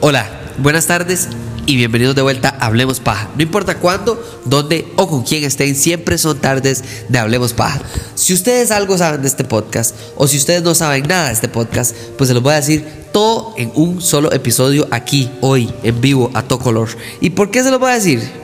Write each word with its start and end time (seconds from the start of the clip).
Hola, 0.00 0.28
buenas 0.58 0.86
tardes 0.86 1.28
y 1.64 1.76
bienvenidos 1.76 2.14
de 2.14 2.20
vuelta 2.20 2.50
a 2.60 2.66
Hablemos 2.66 3.00
Paja. 3.00 3.30
No 3.34 3.42
importa 3.42 3.78
cuándo, 3.78 4.22
dónde 4.44 4.86
o 4.96 5.08
con 5.08 5.22
quién 5.22 5.44
estén, 5.44 5.74
siempre 5.74 6.18
son 6.18 6.38
tardes 6.38 6.84
de 7.08 7.18
Hablemos 7.18 7.54
Paja. 7.54 7.80
Si 8.14 8.34
ustedes 8.34 8.70
algo 8.70 8.98
saben 8.98 9.22
de 9.22 9.28
este 9.28 9.44
podcast 9.44 9.96
o 10.16 10.26
si 10.26 10.36
ustedes 10.36 10.62
no 10.62 10.74
saben 10.74 11.08
nada 11.08 11.28
de 11.28 11.32
este 11.32 11.48
podcast, 11.48 11.96
pues 12.18 12.28
se 12.28 12.34
los 12.34 12.42
voy 12.42 12.52
a 12.52 12.56
decir 12.56 12.84
todo 13.10 13.54
en 13.56 13.72
un 13.74 14.02
solo 14.02 14.32
episodio 14.32 14.86
aquí, 14.90 15.30
hoy, 15.40 15.72
en 15.82 16.02
vivo, 16.02 16.30
a 16.34 16.42
todo 16.42 16.58
color. 16.58 16.90
¿Y 17.22 17.30
por 17.30 17.50
qué 17.50 17.62
se 17.62 17.70
los 17.70 17.80
voy 17.80 17.92
a 17.92 17.94
decir? 17.94 18.43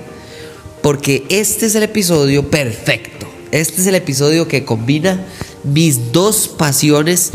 Porque 0.82 1.24
este 1.28 1.66
es 1.66 1.74
el 1.74 1.82
episodio 1.82 2.50
perfecto. 2.50 3.26
Este 3.52 3.80
es 3.80 3.86
el 3.86 3.94
episodio 3.94 4.48
que 4.48 4.64
combina 4.64 5.24
mis 5.64 6.12
dos 6.12 6.48
pasiones 6.48 7.32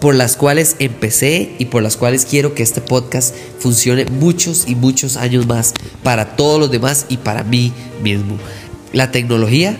por 0.00 0.16
las 0.16 0.36
cuales 0.36 0.74
empecé 0.80 1.52
y 1.58 1.66
por 1.66 1.82
las 1.82 1.96
cuales 1.96 2.24
quiero 2.24 2.54
que 2.54 2.64
este 2.64 2.80
podcast 2.80 3.34
funcione 3.60 4.06
muchos 4.06 4.64
y 4.66 4.74
muchos 4.74 5.16
años 5.16 5.46
más 5.46 5.74
para 6.02 6.34
todos 6.34 6.58
los 6.58 6.72
demás 6.72 7.06
y 7.08 7.18
para 7.18 7.44
mí 7.44 7.72
mismo. 8.02 8.36
La 8.92 9.12
tecnología 9.12 9.78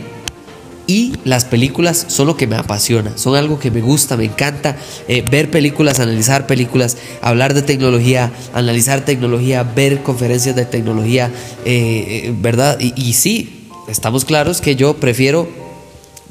y 0.87 1.15
las 1.25 1.45
películas 1.45 2.07
son 2.09 2.27
lo 2.27 2.37
que 2.37 2.47
me 2.47 2.57
apasiona, 2.57 3.17
son 3.17 3.37
algo 3.37 3.59
que 3.59 3.71
me 3.71 3.81
gusta, 3.81 4.17
me 4.17 4.25
encanta 4.25 4.77
eh, 5.09 5.25
ver 5.31 5.51
películas, 5.51 6.01
analizar 6.01 6.47
películas, 6.47 6.97
hablar 7.21 7.55
de 7.55 7.63
tecnología, 7.63 8.33
analizar 8.53 9.05
tecnología, 9.05 9.63
ver 9.63 10.03
conferencias 10.03 10.57
de 10.57 10.65
tecnología, 10.65 11.31
eh, 11.65 12.25
eh, 12.25 12.35
¿verdad? 12.37 12.79
Y, 12.81 13.13
sí, 13.13 13.69
estamos 13.89 14.25
claros 14.25 14.61
que 14.61 14.75
yo 14.75 14.95
prefiero 14.95 15.49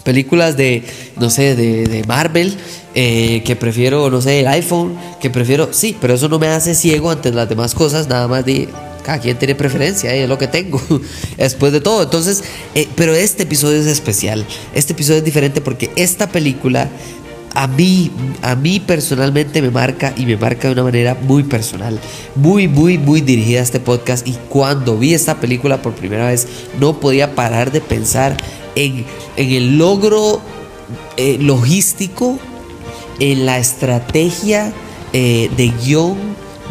películas 0.04 0.58
de, 0.58 0.84
no 1.18 1.30
sé, 1.30 1.56
de, 1.56 1.86
de 1.86 2.04
Marvel, 2.04 2.58
que 2.94 3.58
prefiero, 3.58 4.10
no 4.10 4.20
sé, 4.20 4.42
el 4.42 4.48
iPhone, 4.48 4.98
que 5.22 5.30
prefiero, 5.30 5.70
sí, 5.72 5.96
pero 6.02 6.16
eso 6.16 6.28
no 6.28 6.40
me 6.40 6.48
hace 6.48 6.76
ciego 6.76 7.10
ante 7.10 7.32
las 7.32 7.48
demás 7.48 7.74
cosas, 7.74 8.10
nada 8.10 8.28
más 8.28 8.44
de 8.44 8.68
cada 9.04 9.20
quien 9.20 9.38
tiene 9.38 9.56
preferencia, 9.56 10.14
eh, 10.14 10.24
es 10.24 10.30
lo 10.30 10.38
que 10.38 10.48
tengo, 10.48 10.82
después 11.38 11.72
de 11.72 11.82
todo. 11.82 12.04
Entonces, 12.04 12.44
eh, 12.76 12.88
pero 12.96 13.14
este 13.14 13.44
episodio 13.44 13.80
es 13.80 13.88
especial, 13.88 14.46
este 14.74 14.94
episodio 14.94 15.20
es 15.20 15.26
diferente 15.26 15.62
porque 15.62 15.92
esta 15.96 16.28
película 16.30 16.90
a 17.54 17.68
mí, 17.68 18.10
a 18.42 18.56
mí 18.56 18.80
personalmente 18.80 19.62
me 19.62 19.72
marca 19.72 20.14
y 20.16 20.26
me 20.26 20.38
marca 20.38 20.68
de 20.68 20.74
una 20.74 20.84
manera 20.84 21.18
muy 21.22 21.44
personal, 21.44 22.00
muy, 22.36 22.70
muy, 22.70 22.98
muy 22.98 23.20
dirigida 23.20 23.60
a 23.60 23.64
este 23.64 23.82
podcast. 23.82 24.26
Y 24.26 24.38
cuando 24.48 24.98
vi 24.98 25.14
esta 25.14 25.40
película 25.42 25.82
por 25.82 25.94
primera 25.94 26.28
vez, 26.28 26.48
no 26.80 27.02
podía 27.02 27.36
parar 27.36 27.74
de 27.74 27.82
pensar 27.82 28.38
en, 28.76 29.06
el 29.36 29.78
logro 29.78 30.40
eh, 31.18 31.38
logístico, 31.42 32.40
en 33.20 33.46
la 33.46 33.58
estrategia 33.58 34.74
de 35.12 35.74
guion, 35.84 36.18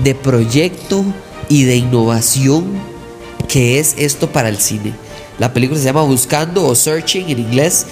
de 0.03 0.15
proyecto 0.15 1.05
y 1.51 1.65
de 1.65 1.77
innovación 1.77 2.81
que 3.47 3.79
es 3.79 3.95
esto 3.99 4.33
para 4.33 4.49
el 4.49 4.57
cine. 4.57 4.95
La 5.39 5.53
película 5.53 5.79
se 5.79 5.85
llama 5.85 6.03
Buscando 6.03 6.65
o 6.65 6.75
Searching 6.75 7.29
en 7.29 7.41
inglés. 7.41 7.85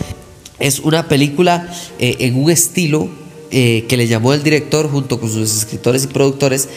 Es 0.58 0.78
una 0.78 1.08
película 1.08 1.70
eh, 1.98 2.16
en 2.20 2.42
un 2.42 2.50
estilo 2.50 3.10
que 3.50 3.94
le 3.96 4.06
llamó 4.06 4.34
el 4.34 4.42
director 4.42 4.90
junto 4.90 5.18
con 5.18 5.30
sus 5.32 5.56
escritores 5.56 6.04
y 6.04 6.08
productores 6.08 6.68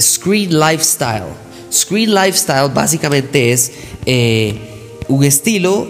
Screen 0.00 0.58
Lifestyle. 0.58 1.26
Screen 1.70 2.14
Lifestyle 2.14 2.70
básicamente 2.72 3.52
es 3.52 3.72
un 5.08 5.22
estilo 5.22 5.86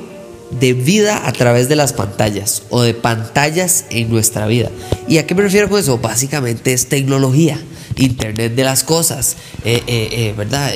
de 0.58 0.72
vida 0.72 1.26
a 1.26 1.32
través 1.32 1.68
de 1.68 1.76
las 1.76 1.92
pantallas 1.92 2.62
o 2.70 2.82
de 2.82 2.94
pantallas 2.94 3.84
en 3.90 4.10
nuestra 4.10 4.46
vida. 4.46 4.70
¿Y 5.08 5.18
a 5.18 5.26
qué 5.26 5.34
me 5.34 5.42
refiero 5.42 5.68
con 5.68 5.78
eso? 5.78 5.98
Básicamente 5.98 6.72
es 6.72 6.88
tecnología. 6.88 7.60
Internet 7.96 8.54
de 8.54 8.64
las 8.64 8.84
cosas, 8.84 9.36
eh, 9.64 9.82
eh, 9.86 10.08
eh, 10.12 10.34
¿verdad? 10.36 10.72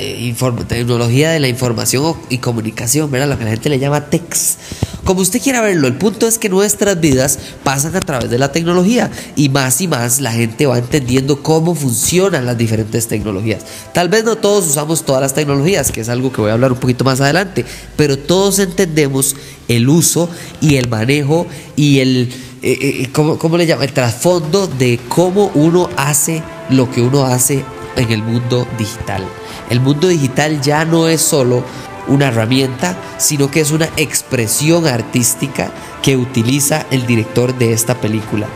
tecnología 0.67 1.31
de 1.31 1.39
la 1.39 1.47
información 1.47 2.15
y 2.29 2.37
comunicación, 2.37 3.11
¿verdad? 3.11 3.29
Lo 3.29 3.37
que 3.37 3.45
la 3.45 3.51
gente 3.51 3.69
le 3.69 3.79
llama 3.79 4.09
TEX. 4.09 4.57
Como 5.03 5.21
usted 5.21 5.41
quiera 5.41 5.61
verlo, 5.61 5.87
el 5.87 5.95
punto 5.95 6.27
es 6.27 6.37
que 6.37 6.49
nuestras 6.49 6.99
vidas 6.99 7.39
pasan 7.63 7.95
a 7.95 7.99
través 7.99 8.29
de 8.29 8.37
la 8.37 8.51
tecnología 8.51 9.09
y 9.35 9.49
más 9.49 9.81
y 9.81 9.87
más 9.87 10.19
la 10.21 10.31
gente 10.31 10.67
va 10.67 10.77
entendiendo 10.77 11.41
cómo 11.41 11.73
funcionan 11.73 12.45
las 12.45 12.57
diferentes 12.57 13.07
tecnologías. 13.07 13.63
Tal 13.93 14.09
vez 14.09 14.23
no 14.23 14.35
todos 14.35 14.67
usamos 14.67 15.03
todas 15.03 15.21
las 15.21 15.33
tecnologías, 15.33 15.91
que 15.91 16.01
es 16.01 16.09
algo 16.09 16.31
que 16.31 16.41
voy 16.41 16.51
a 16.51 16.53
hablar 16.53 16.71
un 16.71 16.79
poquito 16.79 17.03
más 17.03 17.21
adelante, 17.21 17.65
pero 17.95 18.17
todos 18.17 18.59
entendemos 18.59 19.35
el 19.67 19.89
uso 19.89 20.29
y 20.61 20.75
el 20.75 20.89
manejo 20.89 21.47
y 21.75 21.99
el 21.99 22.33
eh, 22.61 22.77
eh, 22.81 23.03
eh, 23.03 23.09
¿cómo, 23.11 23.57
le 23.57 23.65
llama? 23.65 23.83
El 23.83 23.93
trasfondo 23.93 24.67
de 24.67 24.99
cómo 25.07 25.51
uno 25.53 25.89
hace 25.95 26.43
lo 26.69 26.89
que 26.91 27.01
uno 27.01 27.23
hace 27.23 27.63
en 27.95 28.11
el 28.11 28.21
mundo 28.21 28.67
digital. 28.77 29.23
El 29.69 29.79
mundo 29.79 30.07
digital 30.07 30.61
ya 30.61 30.85
no 30.85 31.07
es 31.07 31.21
solo 31.21 31.63
una 32.07 32.27
herramienta, 32.27 32.97
sino 33.17 33.49
que 33.51 33.61
es 33.61 33.71
una 33.71 33.89
expresión 33.97 34.87
artística 34.87 35.71
que 36.01 36.17
utiliza 36.17 36.85
el 36.91 37.05
director 37.05 37.57
de 37.57 37.73
esta 37.73 37.95
película. 37.95 38.47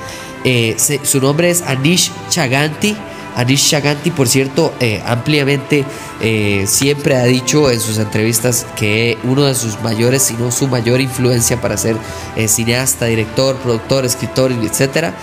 su 1.03 1.21
nombre 1.21 1.49
es 1.49 1.61
Anish 1.61 2.11
Chaganti 2.29 2.95
Anish 3.35 3.69
Chaganti, 3.69 4.11
por 4.11 4.27
cierto, 4.27 4.73
eh, 4.79 5.01
ampliamente 5.05 5.85
eh, 6.21 6.65
siempre 6.67 7.15
ha 7.15 7.23
dicho 7.23 7.69
en 7.71 7.79
sus 7.79 7.97
entrevistas 7.97 8.65
que 8.75 9.17
uno 9.23 9.45
de 9.45 9.55
sus 9.55 9.81
mayores, 9.81 10.23
si 10.23 10.35
no 10.35 10.51
su 10.51 10.67
mayor 10.67 11.01
influencia 11.01 11.59
para 11.59 11.77
ser 11.77 11.97
eh, 12.35 12.47
cineasta, 12.47 13.05
director, 13.05 13.55
productor, 13.57 14.05
escritor, 14.05 14.51
etc., 14.51 15.13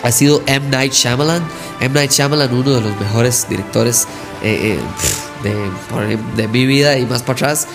ha 0.00 0.12
sido 0.12 0.42
M. 0.46 0.68
Night 0.68 0.92
Shyamalan. 0.92 1.42
M. 1.80 1.94
Night 1.94 2.12
Shyamalan, 2.12 2.52
uno 2.52 2.70
de 2.72 2.80
los 2.80 2.98
mejores 3.00 3.46
directores 3.48 4.06
de, 4.42 4.78
de, 6.36 6.48
mi 6.48 6.66
vida 6.66 6.98
y 6.98 7.04
más 7.04 7.22
para 7.22 7.34
atrás. 7.34 7.66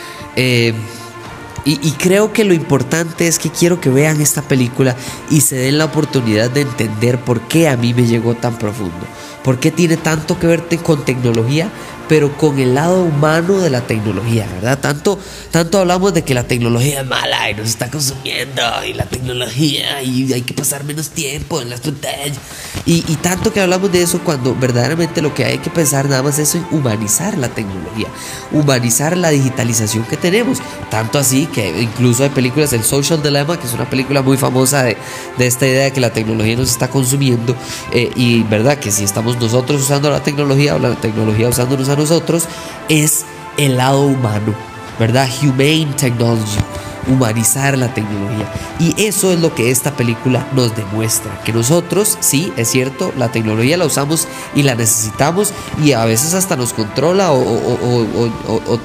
Y, 1.65 1.91
creo 1.91 2.33
que 2.33 2.43
lo 2.43 2.53
importante 2.53 3.25
es 3.27 3.39
que 3.39 3.49
quiero 3.49 3.79
que 3.79 3.89
vean 3.89 4.19
esta 4.19 4.41
película 4.41 4.97
y 5.29 5.41
se 5.41 5.55
den 5.55 5.77
la 5.77 5.85
oportunidad 5.85 6.51
de 6.51 6.61
entender 6.61 7.19
por 7.19 7.39
qué 7.41 7.69
a 7.69 7.77
mí 7.77 7.93
me 7.93 8.05
llegó 8.05 8.35
tan 8.35 8.57
profundo. 8.57 9.05
¿Por 9.43 9.59
qué 9.59 9.71
tiene 9.71 9.95
tanto 9.95 10.37
que 10.37 10.47
ver 10.47 10.65
con 10.83 11.05
tecnología? 11.05 11.69
Pero 12.07 12.37
con 12.37 12.59
el 12.59 12.75
lado 12.75 13.03
humano 13.03 13.59
de 13.59 13.69
la 13.69 13.81
tecnología, 13.81 14.47
¿verdad? 14.55 14.79
Tanto, 14.79 15.19
tanto 15.51 15.79
hablamos 15.79 16.13
de 16.13 16.23
que 16.23 16.33
la 16.33 16.43
tecnología 16.43 17.01
es 17.01 17.07
mala 17.07 17.49
y 17.49 17.55
nos 17.55 17.67
está 17.67 17.89
consumiendo, 17.89 18.61
y 18.87 18.93
la 18.93 19.05
tecnología, 19.05 20.01
y 20.03 20.31
hay 20.33 20.41
que 20.41 20.53
pasar 20.53 20.83
menos 20.83 21.09
tiempo 21.09 21.61
en 21.61 21.69
las 21.69 21.81
pantallas, 21.81 22.37
y, 22.85 23.01
tanto 23.21 23.53
que 23.53 23.61
hablamos 23.61 23.91
de 23.91 24.01
eso 24.01 24.19
cuando 24.19 24.53
verdaderamente 24.55 25.21
lo 25.21 25.33
que 25.33 25.45
hay 25.45 25.59
que 25.59 25.69
pensar 25.69 26.09
nada 26.09 26.21
más 26.21 26.37
es 26.39 26.57
humanizar 26.71 27.37
la 27.37 27.47
tecnología, 27.47 28.07
humanizar 28.51 29.15
la 29.15 29.29
digitalización 29.29 30.03
que 30.03 30.17
tenemos, 30.17 30.59
tanto 30.89 31.17
así 31.17 31.45
que 31.45 31.81
incluso 31.81 32.23
hay 32.23 32.29
películas, 32.29 32.73
el 32.73 32.83
Social 32.83 33.23
Dilemma, 33.23 33.57
que 33.57 33.67
es 33.67 33.73
una 33.73 33.89
película 33.89 34.21
muy 34.21 34.37
famosa 34.37 34.83
de, 34.83 34.97
esta 35.39 35.65
idea 35.65 35.85
de 35.85 35.91
que 35.91 36.01
la 36.01 36.11
tecnología 36.11 36.55
nos 36.57 36.69
está 36.69 36.89
consumiendo, 36.89 37.55
eh, 37.93 38.11
y 38.15 38.43
verdad 38.43 38.77
que 38.77 38.91
si 38.91 39.03
estamos 39.03 39.37
nosotros 39.37 39.81
usando 39.81 40.09
la 40.09 40.21
tecnología 40.21 40.75
o 40.75 40.79
la 40.79 40.95
tecnología 40.95 41.47
usándonos 41.47 41.87
nosotros 41.95 42.45
es 42.89 43.25
el 43.57 43.77
lado 43.77 44.01
humano, 44.01 44.53
¿verdad? 44.99 45.29
Humane 45.41 45.93
technology, 45.97 46.59
humanizar 47.07 47.77
la 47.77 47.93
tecnología. 47.93 48.51
Y 48.79 49.05
eso 49.05 49.31
es 49.31 49.39
lo 49.39 49.53
que 49.53 49.71
esta 49.71 49.95
película 49.95 50.47
nos 50.55 50.75
demuestra, 50.75 51.41
que 51.43 51.53
nosotros, 51.53 52.17
sí, 52.19 52.51
es 52.57 52.69
cierto, 52.69 53.13
la 53.17 53.31
tecnología 53.31 53.77
la 53.77 53.85
usamos 53.85 54.27
y 54.55 54.63
la 54.63 54.75
necesitamos 54.75 55.53
y 55.83 55.93
a 55.93 56.05
veces 56.05 56.33
hasta 56.33 56.55
nos 56.55 56.73
controla 56.73 57.31
o, 57.31 58.79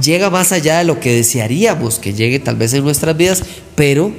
llega 0.00 0.30
más 0.30 0.52
allá 0.52 0.78
de 0.78 0.84
lo 0.84 1.00
que 1.00 1.14
desearíamos 1.14 1.98
que 1.98 2.12
llegue 2.12 2.38
tal 2.38 2.56
vez 2.56 2.72
en 2.74 2.84
nuestras 2.84 3.16
vidas, 3.16 3.42
pero 3.74 4.12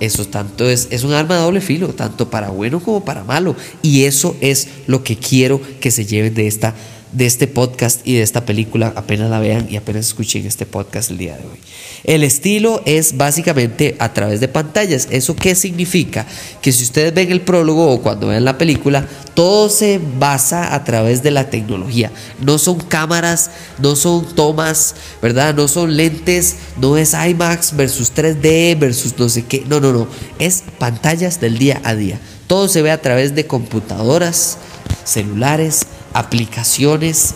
eso 0.00 0.24
tanto 0.26 0.68
es, 0.68 0.88
es 0.90 1.04
un 1.04 1.12
arma 1.12 1.36
de 1.36 1.42
doble 1.42 1.60
filo, 1.60 1.88
tanto 1.88 2.28
para 2.28 2.48
bueno 2.48 2.80
como 2.80 3.04
para 3.04 3.22
malo. 3.22 3.54
Y 3.82 4.04
eso 4.04 4.34
es 4.40 4.66
lo 4.88 5.04
que 5.04 5.16
quiero 5.16 5.60
que 5.80 5.92
se 5.92 6.06
lleven 6.06 6.34
de 6.34 6.48
esta 6.48 6.74
de 7.12 7.26
este 7.26 7.46
podcast 7.46 8.06
y 8.06 8.14
de 8.14 8.22
esta 8.22 8.44
película 8.44 8.92
apenas 8.96 9.30
la 9.30 9.38
vean 9.38 9.66
y 9.70 9.76
apenas 9.76 10.06
escuchen 10.06 10.46
este 10.46 10.66
podcast 10.66 11.10
el 11.10 11.18
día 11.18 11.36
de 11.36 11.44
hoy. 11.44 11.58
El 12.04 12.24
estilo 12.24 12.82
es 12.84 13.16
básicamente 13.16 13.96
a 13.98 14.12
través 14.12 14.40
de 14.40 14.48
pantallas. 14.48 15.08
¿Eso 15.10 15.36
qué 15.36 15.54
significa? 15.54 16.26
Que 16.60 16.72
si 16.72 16.84
ustedes 16.84 17.14
ven 17.14 17.30
el 17.30 17.42
prólogo 17.42 17.90
o 17.90 18.02
cuando 18.02 18.28
vean 18.28 18.44
la 18.44 18.58
película, 18.58 19.06
todo 19.34 19.68
se 19.68 20.00
basa 20.18 20.74
a 20.74 20.84
través 20.84 21.22
de 21.22 21.30
la 21.30 21.48
tecnología. 21.48 22.10
No 22.40 22.58
son 22.58 22.80
cámaras, 22.80 23.50
no 23.78 23.94
son 23.94 24.34
tomas, 24.34 24.94
¿verdad? 25.20 25.54
No 25.54 25.68
son 25.68 25.96
lentes, 25.96 26.56
no 26.80 26.96
es 26.96 27.14
IMAX 27.14 27.76
versus 27.76 28.12
3D 28.14 28.78
versus 28.78 29.18
no 29.18 29.28
sé 29.28 29.44
qué. 29.44 29.64
No, 29.68 29.80
no, 29.80 29.92
no. 29.92 30.08
Es 30.38 30.64
pantallas 30.78 31.40
del 31.40 31.58
día 31.58 31.80
a 31.84 31.94
día. 31.94 32.18
Todo 32.46 32.68
se 32.68 32.82
ve 32.82 32.90
a 32.90 33.00
través 33.00 33.34
de 33.34 33.46
computadoras, 33.46 34.58
celulares, 35.04 35.86
aplicaciones, 36.12 37.34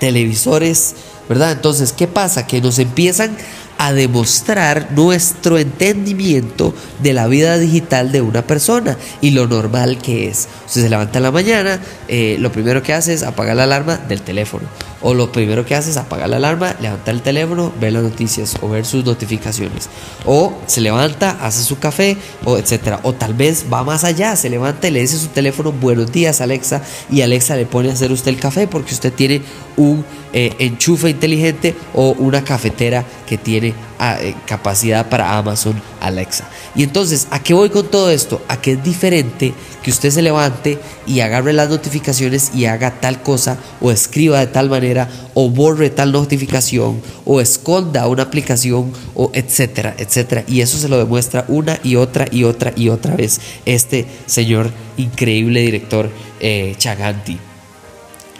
televisores, 0.00 0.94
¿verdad? 1.28 1.52
Entonces, 1.52 1.92
¿qué 1.92 2.06
pasa? 2.06 2.46
Que 2.46 2.60
nos 2.60 2.78
empiezan 2.78 3.36
a 3.84 3.92
demostrar 3.92 4.92
nuestro 4.92 5.58
entendimiento 5.58 6.74
de 7.02 7.12
la 7.12 7.26
vida 7.26 7.58
digital 7.58 8.12
de 8.12 8.22
una 8.22 8.40
persona 8.40 8.96
y 9.20 9.32
lo 9.32 9.46
normal 9.46 9.98
que 9.98 10.28
es. 10.28 10.48
Usted 10.64 10.80
se 10.80 10.88
levanta 10.88 11.18
en 11.18 11.24
la 11.24 11.30
mañana, 11.30 11.78
eh, 12.08 12.38
lo 12.40 12.50
primero 12.50 12.82
que 12.82 12.94
hace 12.94 13.12
es 13.12 13.22
apagar 13.22 13.56
la 13.56 13.64
alarma 13.64 13.98
del 13.98 14.22
teléfono. 14.22 14.66
O 15.02 15.12
lo 15.12 15.30
primero 15.30 15.66
que 15.66 15.74
hace 15.74 15.90
es 15.90 15.98
apagar 15.98 16.30
la 16.30 16.36
alarma, 16.36 16.74
levantar 16.80 17.14
el 17.14 17.20
teléfono, 17.20 17.74
ver 17.78 17.92
las 17.92 18.02
noticias 18.02 18.56
o 18.62 18.70
ver 18.70 18.86
sus 18.86 19.04
notificaciones. 19.04 19.90
O 20.24 20.54
se 20.66 20.80
levanta, 20.80 21.36
hace 21.42 21.62
su 21.62 21.78
café, 21.78 22.16
o 22.46 22.56
etcétera. 22.56 23.00
O 23.02 23.12
tal 23.12 23.34
vez 23.34 23.66
va 23.70 23.84
más 23.84 24.04
allá, 24.04 24.34
se 24.34 24.48
levanta 24.48 24.88
y 24.88 24.92
le 24.92 25.02
dice 25.02 25.16
a 25.16 25.18
su 25.18 25.26
teléfono 25.28 25.72
buenos 25.72 26.10
días 26.10 26.40
Alexa 26.40 26.80
y 27.10 27.20
Alexa 27.20 27.54
le 27.54 27.66
pone 27.66 27.90
a 27.90 27.92
hacer 27.92 28.12
usted 28.12 28.30
el 28.30 28.40
café 28.40 28.66
porque 28.66 28.94
usted 28.94 29.12
tiene 29.12 29.42
un 29.76 30.06
eh, 30.32 30.54
enchufe 30.58 31.10
inteligente 31.10 31.74
o 31.92 32.10
una 32.18 32.42
cafetera 32.42 33.04
que 33.26 33.38
tiene 33.38 33.74
ah, 33.98 34.16
eh, 34.20 34.34
capacidad 34.46 35.08
para 35.08 35.36
Amazon 35.36 35.80
Alexa. 36.00 36.48
Y 36.74 36.82
entonces, 36.82 37.28
¿a 37.30 37.42
qué 37.42 37.54
voy 37.54 37.70
con 37.70 37.86
todo 37.86 38.10
esto? 38.10 38.42
A 38.48 38.60
que 38.60 38.72
es 38.72 38.84
diferente 38.84 39.54
que 39.82 39.90
usted 39.90 40.10
se 40.10 40.22
levante 40.22 40.78
y 41.06 41.20
agarre 41.20 41.52
las 41.52 41.68
notificaciones 41.68 42.52
y 42.54 42.64
haga 42.64 43.00
tal 43.00 43.22
cosa 43.22 43.58
o 43.80 43.90
escriba 43.90 44.40
de 44.40 44.46
tal 44.46 44.70
manera 44.70 45.08
o 45.34 45.50
borre 45.50 45.90
tal 45.90 46.12
notificación 46.12 47.00
o 47.24 47.40
esconda 47.40 48.08
una 48.08 48.24
aplicación 48.24 48.92
o 49.14 49.30
etcétera, 49.34 49.94
etcétera. 49.98 50.44
Y 50.48 50.60
eso 50.60 50.78
se 50.78 50.88
lo 50.88 50.98
demuestra 50.98 51.44
una 51.48 51.78
y 51.82 51.96
otra 51.96 52.26
y 52.30 52.44
otra 52.44 52.72
y 52.74 52.88
otra 52.88 53.14
vez 53.14 53.40
este 53.66 54.06
señor 54.26 54.70
increíble 54.96 55.60
director 55.60 56.10
eh, 56.40 56.74
Chaganti. 56.78 57.38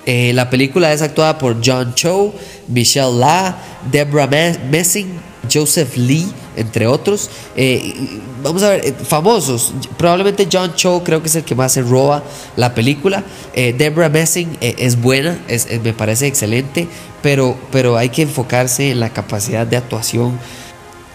Eh, 0.06 0.32
la 0.34 0.50
película 0.50 0.92
es 0.92 1.02
actuada 1.02 1.38
por 1.38 1.56
John 1.64 1.94
Cho, 1.94 2.34
Michelle 2.68 3.18
La, 3.18 3.56
Deborah 3.90 4.26
Messing, 4.26 5.08
Joseph 5.52 5.96
Lee, 5.96 6.26
entre 6.56 6.86
otros. 6.86 7.30
Eh, 7.56 8.20
vamos 8.42 8.62
a 8.62 8.70
ver, 8.70 8.84
eh, 8.84 8.94
famosos. 9.06 9.72
Probablemente 9.96 10.46
John 10.50 10.74
Cho 10.74 11.02
creo 11.02 11.22
que 11.22 11.28
es 11.28 11.36
el 11.36 11.44
que 11.44 11.54
más 11.54 11.72
se 11.72 11.82
roba 11.82 12.22
la 12.56 12.74
película. 12.74 13.24
Deborah 13.54 14.08
Messing 14.08 14.58
es 14.60 15.00
buena, 15.00 15.38
me 15.82 15.92
parece 15.92 16.26
excelente, 16.26 16.86
pero, 17.22 17.56
pero 17.72 17.96
hay 17.96 18.10
que 18.10 18.22
enfocarse 18.22 18.90
en 18.90 19.00
la 19.00 19.10
capacidad 19.10 19.66
de 19.66 19.76
actuación 19.76 20.38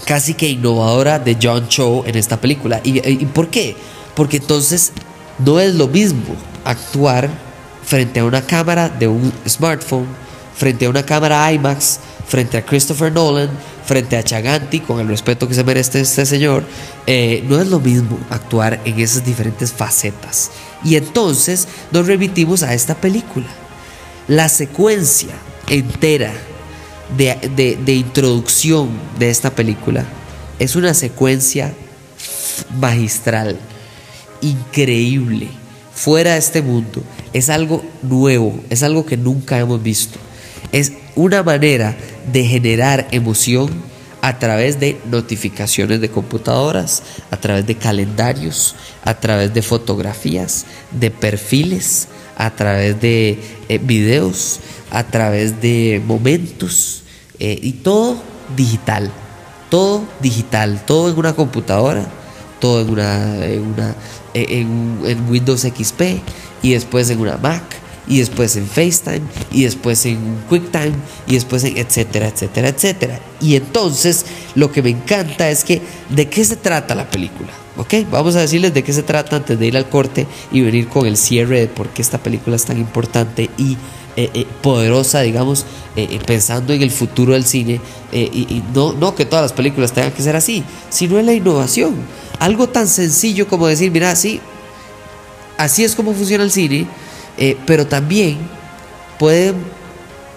casi 0.06 0.34
que 0.34 0.50
innovadora 0.50 1.20
de 1.20 1.38
John 1.40 1.68
Cho 1.68 2.04
en 2.08 2.16
esta 2.16 2.42
película. 2.42 2.82
¿Y, 2.84 3.08
y 3.08 3.26
por 3.26 3.50
qué? 3.50 3.76
Porque 4.16 4.38
entonces 4.38 4.94
no 5.38 5.60
es 5.60 5.76
lo 5.76 5.88
mismo 5.88 6.36
actuar 6.66 7.30
frente 7.90 8.20
a 8.20 8.26
una 8.26 8.44
cámara 8.44 8.88
de 8.88 9.08
un 9.08 9.34
smartphone, 9.48 10.06
frente 10.56 10.86
a 10.86 10.92
una 10.92 11.04
cámara 11.04 11.52
IMAX, 11.52 12.00
frente 12.28 12.56
a 12.56 12.64
Christopher 12.64 13.12
Nolan, 13.12 13.50
frente 13.84 14.16
a 14.16 14.22
Chaganti, 14.22 14.80
con 14.80 15.00
el 15.00 15.08
respeto 15.08 15.48
que 15.48 15.56
se 15.56 15.64
merece 15.64 16.02
este 16.02 16.24
señor, 16.28 16.64
eh, 17.08 17.44
no 17.50 17.60
es 17.60 17.66
lo 17.66 17.80
mismo 17.80 18.20
actuar 18.30 18.80
en 18.86 19.00
esas 19.00 19.26
diferentes 19.26 19.74
facetas. 19.74 20.52
Y 20.84 20.98
entonces 20.98 21.68
nos 21.92 22.06
remitimos 22.06 22.62
a 22.62 22.76
esta 22.76 22.94
película. 22.94 23.48
La 24.28 24.50
secuencia 24.50 25.34
entera 25.68 26.32
de, 27.18 27.80
de 27.84 27.94
introducción 27.96 28.88
de 29.18 29.32
esta 29.32 29.50
película 29.50 30.06
es 30.60 30.76
una 30.76 30.94
secuencia 30.94 31.74
magistral, 32.80 33.58
increíble 34.42 35.50
fuera 36.00 36.34
de 36.34 36.40
este 36.40 36.62
mundo. 36.62 37.04
Es 37.34 37.50
algo 37.50 37.84
nuevo, 38.02 38.60
es 38.70 38.84
algo 38.84 39.06
que 39.06 39.18
nunca 39.18 39.60
hemos 39.60 39.82
visto. 39.82 40.20
Es 40.72 40.94
una 41.16 41.44
manera 41.44 41.96
de 42.32 42.46
generar 42.46 43.08
emoción 43.12 43.70
a 44.22 44.38
través 44.40 44.80
de 44.80 45.00
notificaciones 45.10 46.02
de 46.02 46.10
computadoras, 46.10 47.04
a 47.32 47.38
través 47.38 47.66
de 47.66 47.76
calendarios, 47.76 48.76
a 49.04 49.14
través 49.14 49.54
de 49.54 49.62
fotografías, 49.62 50.66
de 50.92 51.12
perfiles, 51.12 52.08
a 52.38 52.52
través 52.52 53.00
de 53.00 53.40
eh, 53.70 53.78
videos, 53.78 54.60
a 54.92 55.04
través 55.04 55.62
de 55.62 56.02
momentos 56.06 57.04
eh, 57.40 57.58
y 57.62 57.74
todo 57.74 58.22
digital, 58.56 59.12
todo 59.70 60.04
digital, 60.22 60.84
todo 60.86 61.10
en 61.10 61.18
una 61.18 61.34
computadora, 61.34 62.06
todo 62.60 62.82
en 62.82 62.90
una, 62.90 63.46
en 63.46 63.62
una 63.62 63.96
en, 64.34 65.30
Windows 65.30 65.62
XP 65.62 66.02
y 66.62 66.74
después 66.74 67.10
en 67.10 67.20
una 67.20 67.38
Mac 67.38 67.64
y 68.08 68.20
después 68.20 68.56
en 68.56 68.66
FaceTime 68.66 69.22
y 69.52 69.64
después 69.64 70.06
en 70.06 70.18
QuickTime 70.50 70.94
y 71.28 71.36
después 71.36 71.64
en 71.64 71.78
etcétera, 71.78 72.28
etcétera, 72.28 72.70
etcétera. 72.70 73.20
Y 73.40 73.56
entonces 73.56 74.26
lo 74.56 74.72
que 74.72 74.82
me 74.82 74.90
encanta 74.90 75.50
es 75.50 75.64
que 75.64 75.82
de 76.10 76.28
qué 76.28 76.44
se 76.44 76.56
trata 76.56 76.96
la 76.96 77.10
película. 77.10 77.50
¿Ok? 77.78 77.94
Vamos 78.12 78.36
a 78.36 78.42
decirles 78.42 78.74
de 78.74 78.84
qué 78.84 78.92
se 78.92 79.04
trata 79.04 79.38
antes 79.38 79.58
de 79.58 79.66
ir 79.66 79.78
al 79.78 79.88
corte 79.88 80.28
y 80.52 80.62
venir 80.62 80.90
con 80.90 81.06
el 81.06 81.16
cierre 81.16 81.62
de 81.62 81.68
por 81.68 81.88
qué 81.90 82.02
esta 82.02 82.18
película 82.18 82.58
es 82.58 82.66
tan 82.66 82.78
importante 82.78 83.50
y 83.58 83.78
eh, 84.16 84.30
eh, 84.34 84.46
poderosa, 84.62 85.22
digamos, 85.22 85.66
eh, 85.96 86.20
pensando 86.26 86.74
en 86.74 86.82
el 86.82 86.92
futuro 86.92 87.34
del 87.34 87.46
cine. 87.46 87.80
y, 88.12 88.64
no, 88.74 88.94
no 88.94 89.16
que 89.16 89.26
todas 89.26 89.44
las 89.44 89.54
películas 89.54 89.94
tengan 89.94 90.12
que 90.12 90.24
ser 90.24 90.36
así, 90.36 90.64
sino 90.90 91.20
en 91.20 91.26
la 91.26 91.34
innovación. 91.34 91.96
Algo 92.40 92.68
tan 92.68 92.88
sencillo 92.88 93.48
como 93.48 93.68
decir, 93.68 93.92
mira, 93.92 94.16
sí, 94.16 94.40
así 95.58 95.84
es 95.84 95.96
como 95.96 96.14
funciona 96.14 96.44
el 96.44 96.52
cine, 96.52 96.88
pero 97.66 97.86
también 97.86 98.38
puede 99.18 99.54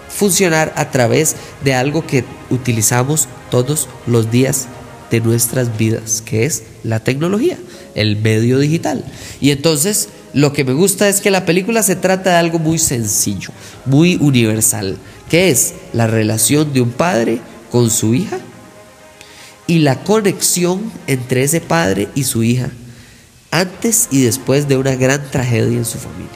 funcionar 0.09 0.73
a 0.75 0.91
través 0.91 1.35
de 1.63 1.73
algo 1.73 2.05
que 2.05 2.23
utilizamos 2.49 3.27
todos 3.49 3.89
los 4.05 4.29
días 4.31 4.67
de 5.09 5.21
nuestras 5.21 5.77
vidas, 5.77 6.21
que 6.21 6.45
es 6.45 6.63
la 6.83 6.99
tecnología, 6.99 7.57
el 7.95 8.17
medio 8.17 8.59
digital. 8.59 9.03
Y 9.41 9.51
entonces 9.51 10.09
lo 10.33 10.51
que 10.51 10.63
me 10.63 10.73
gusta 10.73 11.07
es 11.09 11.21
que 11.21 11.31
la 11.31 11.45
película 11.45 11.83
se 11.83 11.95
trata 11.95 12.31
de 12.31 12.35
algo 12.37 12.59
muy 12.59 12.79
sencillo, 12.79 13.49
muy 13.85 14.17
universal, 14.19 14.97
que 15.29 15.49
es 15.49 15.73
la 15.93 16.07
relación 16.07 16.73
de 16.73 16.81
un 16.81 16.91
padre 16.91 17.39
con 17.71 17.89
su 17.89 18.13
hija 18.15 18.39
y 19.67 19.79
la 19.79 20.03
conexión 20.03 20.91
entre 21.07 21.43
ese 21.43 21.61
padre 21.61 22.09
y 22.15 22.23
su 22.23 22.43
hija 22.43 22.69
antes 23.51 24.07
y 24.09 24.23
después 24.23 24.67
de 24.67 24.77
una 24.77 24.95
gran 24.95 25.29
tragedia 25.29 25.77
en 25.77 25.85
su 25.85 25.99
familia. 25.99 26.31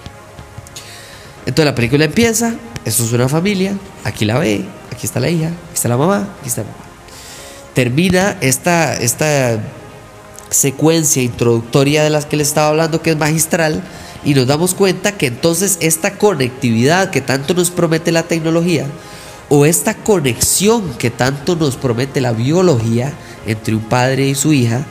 Entonces 1.48 1.66
la 1.66 1.76
película 1.76 2.06
empieza, 2.06 2.56
esto 2.86 3.04
es 3.04 3.12
una 3.14 3.28
familia, 3.28 3.76
aquí 4.04 4.26
la 4.26 4.38
ve, 4.38 4.64
aquí 4.92 5.08
está 5.08 5.20
la 5.20 5.30
hija, 5.30 5.48
aquí 5.48 5.74
está 5.74 5.90
la 5.90 5.98
mamá, 5.98 6.36
aquí 6.40 6.50
está 6.50 6.62
la 6.62 6.68
mamá. 6.68 6.84
Termina 7.74 8.38
esta, 8.42 8.96
esta 8.96 9.60
secuencia 10.50 11.22
introductoria 11.22 12.04
de 12.04 12.10
las 12.10 12.26
que 12.26 12.38
le 12.38 12.44
estaba 12.44 12.70
hablando, 12.70 13.02
que 13.02 13.12
es 13.12 13.18
magistral, 13.18 13.84
y 14.24 14.34
nos 14.34 14.48
damos 14.48 14.74
cuenta 14.74 15.14
que 15.14 15.28
entonces 15.28 15.78
esta 15.82 16.18
conectividad 16.18 17.10
que 17.10 17.22
tanto 17.22 17.54
nos 17.54 17.70
promete 17.70 18.12
la 18.12 18.24
tecnología, 18.24 18.86
o 19.50 19.66
esta 19.66 19.94
conexión 19.96 20.94
que 20.98 21.10
tanto 21.10 21.56
nos 21.56 21.76
promete 21.76 22.20
la 22.20 22.34
biología 22.34 23.14
entre 23.46 23.76
un 23.76 23.84
padre 23.84 24.28
y 24.28 24.36
su 24.36 24.52
hija, 24.52 24.86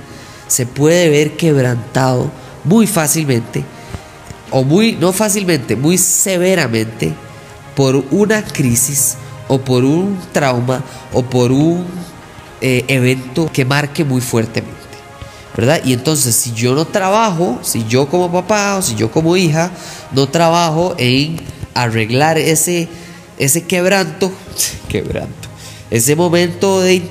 se 0.47 0.65
puede 0.65 1.11
ver 1.11 1.37
quebrantado 1.37 2.31
muy 2.65 2.87
fácilmente, 2.87 3.65
o 4.51 4.63
muy, 4.63 4.93
no 4.93 5.13
fácilmente, 5.13 5.77
muy 5.77 5.99
severamente, 5.99 7.13
por 7.75 8.05
una 8.11 8.43
crisis 8.43 9.17
o 9.49 9.59
por 9.59 9.85
un 9.85 10.19
trauma 10.33 10.83
o 11.13 11.23
por 11.23 11.53
un 11.53 11.85
eh, 12.61 12.85
evento 12.89 13.51
que 13.53 13.65
marque 13.65 14.05
muy 14.05 14.21
fuertemente. 14.21 14.76
¿Verdad? 15.57 15.81
Y 15.85 15.93
entonces 15.93 16.35
si 16.35 16.53
yo 16.53 16.75
no 16.75 16.85
trabajo, 16.87 17.59
si 17.63 17.85
yo 17.87 18.09
como 18.09 18.31
papá 18.31 18.77
o 18.77 18.83
si 18.83 18.95
yo 18.95 19.11
como 19.11 19.37
hija 19.37 19.71
no 20.13 20.29
trabajo 20.29 20.95
en 20.99 21.41
arreglar 21.75 22.39
ese 22.39 22.89
ese 23.39 23.65
quebranto, 23.65 24.33
quebranto, 24.89 25.49
ese 25.91 26.17
momento 26.17 26.81
de, 26.81 27.03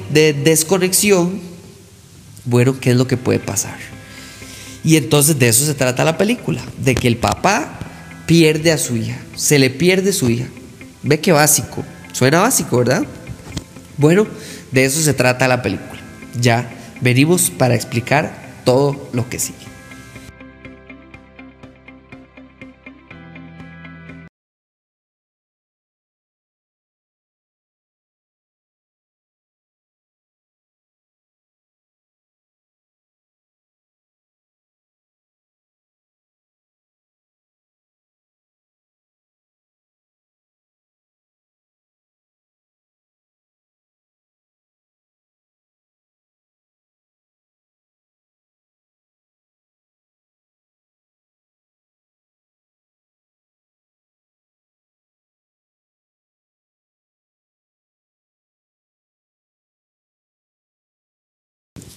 desconexión, 0.43 1.39
bueno, 2.43 2.79
¿qué 2.79 2.91
es 2.91 2.97
lo 2.97 3.07
que 3.07 3.17
puede 3.17 3.39
pasar? 3.39 3.77
Y 4.83 4.97
entonces 4.97 5.39
de 5.39 5.47
eso 5.47 5.65
se 5.65 5.73
trata 5.73 6.03
la 6.03 6.17
película, 6.17 6.61
de 6.77 6.95
que 6.95 7.07
el 7.07 7.17
papá 7.17 7.79
pierde 8.25 8.71
a 8.71 8.77
su 8.77 8.95
hija, 8.97 9.17
se 9.35 9.57
le 9.57 9.69
pierde 9.69 10.13
su 10.13 10.29
hija. 10.29 10.45
Ve 11.01 11.19
qué 11.19 11.31
básico, 11.31 11.83
suena 12.11 12.41
básico, 12.41 12.77
¿verdad? 12.77 13.03
Bueno, 13.97 14.27
de 14.71 14.85
eso 14.85 15.01
se 15.01 15.13
trata 15.13 15.47
la 15.47 15.61
película. 15.61 16.01
Ya 16.39 16.74
venimos 17.01 17.49
para 17.49 17.75
explicar 17.75 18.45
todo 18.63 19.09
lo 19.13 19.29
que 19.29 19.39
sigue. 19.39 19.64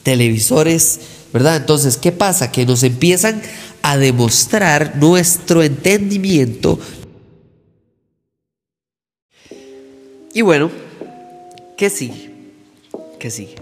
Televisores, 0.08 1.00
¿verdad? 1.34 1.56
Entonces, 1.56 1.98
¿qué 1.98 2.12
pasa? 2.12 2.50
Que 2.50 2.64
nos 2.64 2.82
empiezan 2.82 3.42
a 3.82 3.98
demostrar 3.98 4.96
nuestro 4.96 5.62
entendimiento. 5.62 6.78
Y 10.32 10.40
bueno, 10.40 10.70
¿qué 11.76 11.90
sigue? 11.90 12.30
¿Qué 13.18 13.30
sigue? 13.30 13.56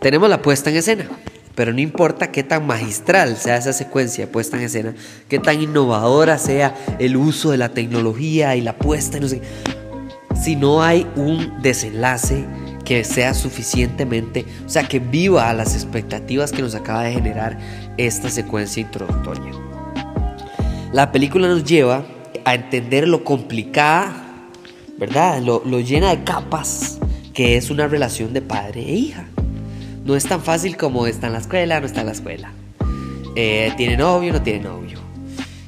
Tenemos 0.00 0.30
la 0.30 0.40
puesta 0.40 0.70
en 0.70 0.76
escena. 0.76 1.08
Pero 1.56 1.72
no 1.72 1.80
importa 1.80 2.30
qué 2.30 2.44
tan 2.44 2.64
magistral 2.64 3.36
sea 3.36 3.56
esa 3.56 3.72
secuencia 3.72 4.30
puesta 4.30 4.56
en 4.56 4.62
escena, 4.62 4.94
qué 5.28 5.40
tan 5.40 5.60
innovadora 5.60 6.38
sea 6.38 6.76
el 7.00 7.16
uso 7.16 7.50
de 7.50 7.56
la 7.56 7.70
tecnología 7.70 8.54
y 8.54 8.60
la 8.60 8.76
puesta, 8.76 9.18
no 9.18 9.26
si 9.26 10.54
no 10.54 10.82
hay 10.82 11.06
un 11.16 11.62
desenlace 11.62 12.44
que 12.86 13.04
sea 13.04 13.34
suficientemente, 13.34 14.46
o 14.64 14.68
sea, 14.68 14.88
que 14.88 14.98
viva 14.98 15.50
a 15.50 15.52
las 15.52 15.74
expectativas 15.74 16.52
que 16.52 16.62
nos 16.62 16.74
acaba 16.74 17.02
de 17.02 17.12
generar 17.12 17.58
esta 17.98 18.30
secuencia 18.30 18.80
introductoria. 18.80 19.52
La 20.92 21.12
película 21.12 21.48
nos 21.48 21.64
lleva 21.64 22.06
a 22.46 22.54
entender 22.54 23.06
lo 23.06 23.24
complicada, 23.24 24.14
¿verdad? 24.96 25.42
Lo, 25.42 25.62
lo 25.66 25.80
llena 25.80 26.16
de 26.16 26.24
capas 26.24 26.98
que 27.34 27.58
es 27.58 27.68
una 27.68 27.86
relación 27.86 28.32
de 28.32 28.40
padre 28.40 28.80
e 28.80 28.94
hija 28.94 29.26
no 30.06 30.14
es 30.14 30.24
tan 30.24 30.40
fácil 30.40 30.76
como 30.76 31.06
está 31.08 31.26
en 31.26 31.32
la 31.32 31.40
escuela, 31.40 31.80
no 31.80 31.86
está 31.86 32.00
en 32.00 32.06
la 32.06 32.12
escuela. 32.12 32.52
Eh, 33.34 33.72
¿Tiene 33.76 33.96
novio 33.96 34.32
no 34.32 34.40
tiene 34.40 34.60
novio? 34.60 35.00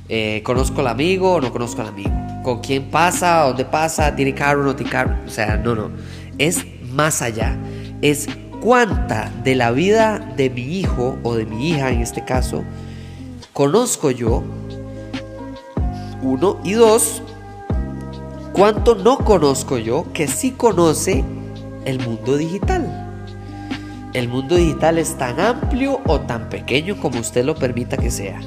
Eh, 0.08 0.42
¿Conozco 0.44 0.80
al 0.80 0.86
amigo 0.86 1.34
o 1.34 1.40
no 1.40 1.50
conozco 1.50 1.82
al 1.82 1.88
amigo? 1.88 2.12
¿Con 2.44 2.60
quién 2.60 2.84
pasa? 2.84 3.42
¿Dónde 3.42 3.64
pasa? 3.64 4.14
¿Tiene 4.14 4.34
carro 4.34 4.62
no 4.62 4.76
tiene 4.76 4.92
carro? 4.92 5.16
O 5.26 5.28
sea, 5.28 5.56
no, 5.56 5.74
no. 5.74 5.90
Es 6.38 6.64
más 6.92 7.22
allá. 7.22 7.56
Es 8.02 8.28
cuánta 8.60 9.30
de 9.44 9.54
la 9.54 9.70
vida 9.70 10.18
de 10.36 10.50
mi 10.50 10.62
hijo 10.62 11.18
o 11.22 11.34
de 11.34 11.46
mi 11.46 11.70
hija 11.70 11.90
en 11.90 12.00
este 12.00 12.24
caso 12.24 12.64
conozco 13.58 14.12
yo. 14.12 14.44
Uno 16.22 16.60
y 16.62 16.74
dos. 16.74 17.24
¿Cuánto 18.52 18.94
no 18.94 19.18
conozco 19.18 19.78
yo 19.78 20.06
que 20.12 20.28
sí 20.28 20.52
conoce 20.52 21.24
el 21.84 21.98
mundo 21.98 22.36
digital? 22.36 23.20
El 24.14 24.28
mundo 24.28 24.54
digital 24.54 24.98
es 24.98 25.18
tan 25.18 25.40
amplio 25.40 26.00
o 26.06 26.20
tan 26.20 26.48
pequeño 26.48 27.00
como 27.00 27.18
usted 27.18 27.44
lo 27.44 27.56
permita 27.56 27.96
que 27.96 28.12
sea. 28.12 28.38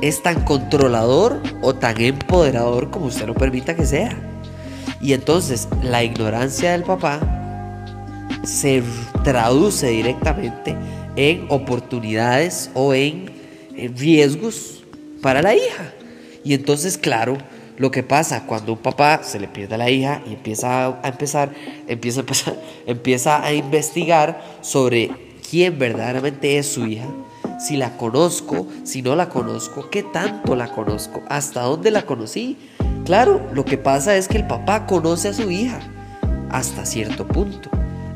Es 0.00 0.22
tan 0.22 0.44
controlador 0.44 1.42
o 1.60 1.74
tan 1.74 2.00
empoderador 2.00 2.92
como 2.92 3.06
usted 3.06 3.26
lo 3.26 3.34
permita 3.34 3.74
que 3.74 3.84
sea. 3.84 4.16
Y 5.00 5.12
entonces 5.12 5.66
la 5.82 6.04
ignorancia 6.04 6.70
del 6.70 6.84
papá 6.84 7.18
se 8.46 8.82
traduce 9.24 9.88
directamente 9.88 10.76
en 11.16 11.46
oportunidades 11.48 12.70
o 12.74 12.94
en, 12.94 13.34
riesgos 13.94 14.84
para 15.20 15.42
la 15.42 15.54
hija. 15.54 15.92
Y 16.44 16.54
entonces, 16.54 16.96
claro, 16.96 17.36
lo 17.76 17.90
que 17.90 18.02
pasa 18.02 18.46
cuando 18.46 18.72
un 18.72 18.78
papá 18.78 19.20
se 19.22 19.38
le 19.38 19.48
pierde 19.48 19.74
a 19.74 19.78
la 19.78 19.90
hija 19.90 20.22
y 20.26 20.32
empieza 20.32 20.86
a, 20.86 21.08
empezar, 21.08 21.52
empieza 21.86 22.20
a 22.20 22.22
empezar, 22.22 22.56
empieza 22.86 23.44
a 23.44 23.52
investigar 23.52 24.42
sobre 24.62 25.10
quién 25.50 25.78
verdaderamente 25.78 26.56
es 26.56 26.66
su 26.68 26.86
hija, 26.86 27.06
si 27.58 27.76
la 27.76 27.96
conozco, 27.96 28.66
si 28.84 29.02
no 29.02 29.14
la 29.14 29.28
conozco, 29.28 29.90
qué 29.90 30.02
tanto 30.02 30.56
la 30.56 30.72
conozco, 30.72 31.22
hasta 31.28 31.62
dónde 31.62 31.90
la 31.90 32.06
conocí. 32.06 32.56
Claro, 33.04 33.46
lo 33.52 33.64
que 33.64 33.76
pasa 33.76 34.16
es 34.16 34.28
que 34.28 34.38
el 34.38 34.46
papá 34.46 34.86
conoce 34.86 35.28
a 35.28 35.34
su 35.34 35.50
hija 35.50 35.80
hasta 36.50 36.86
cierto 36.86 37.26
punto, 37.26 37.70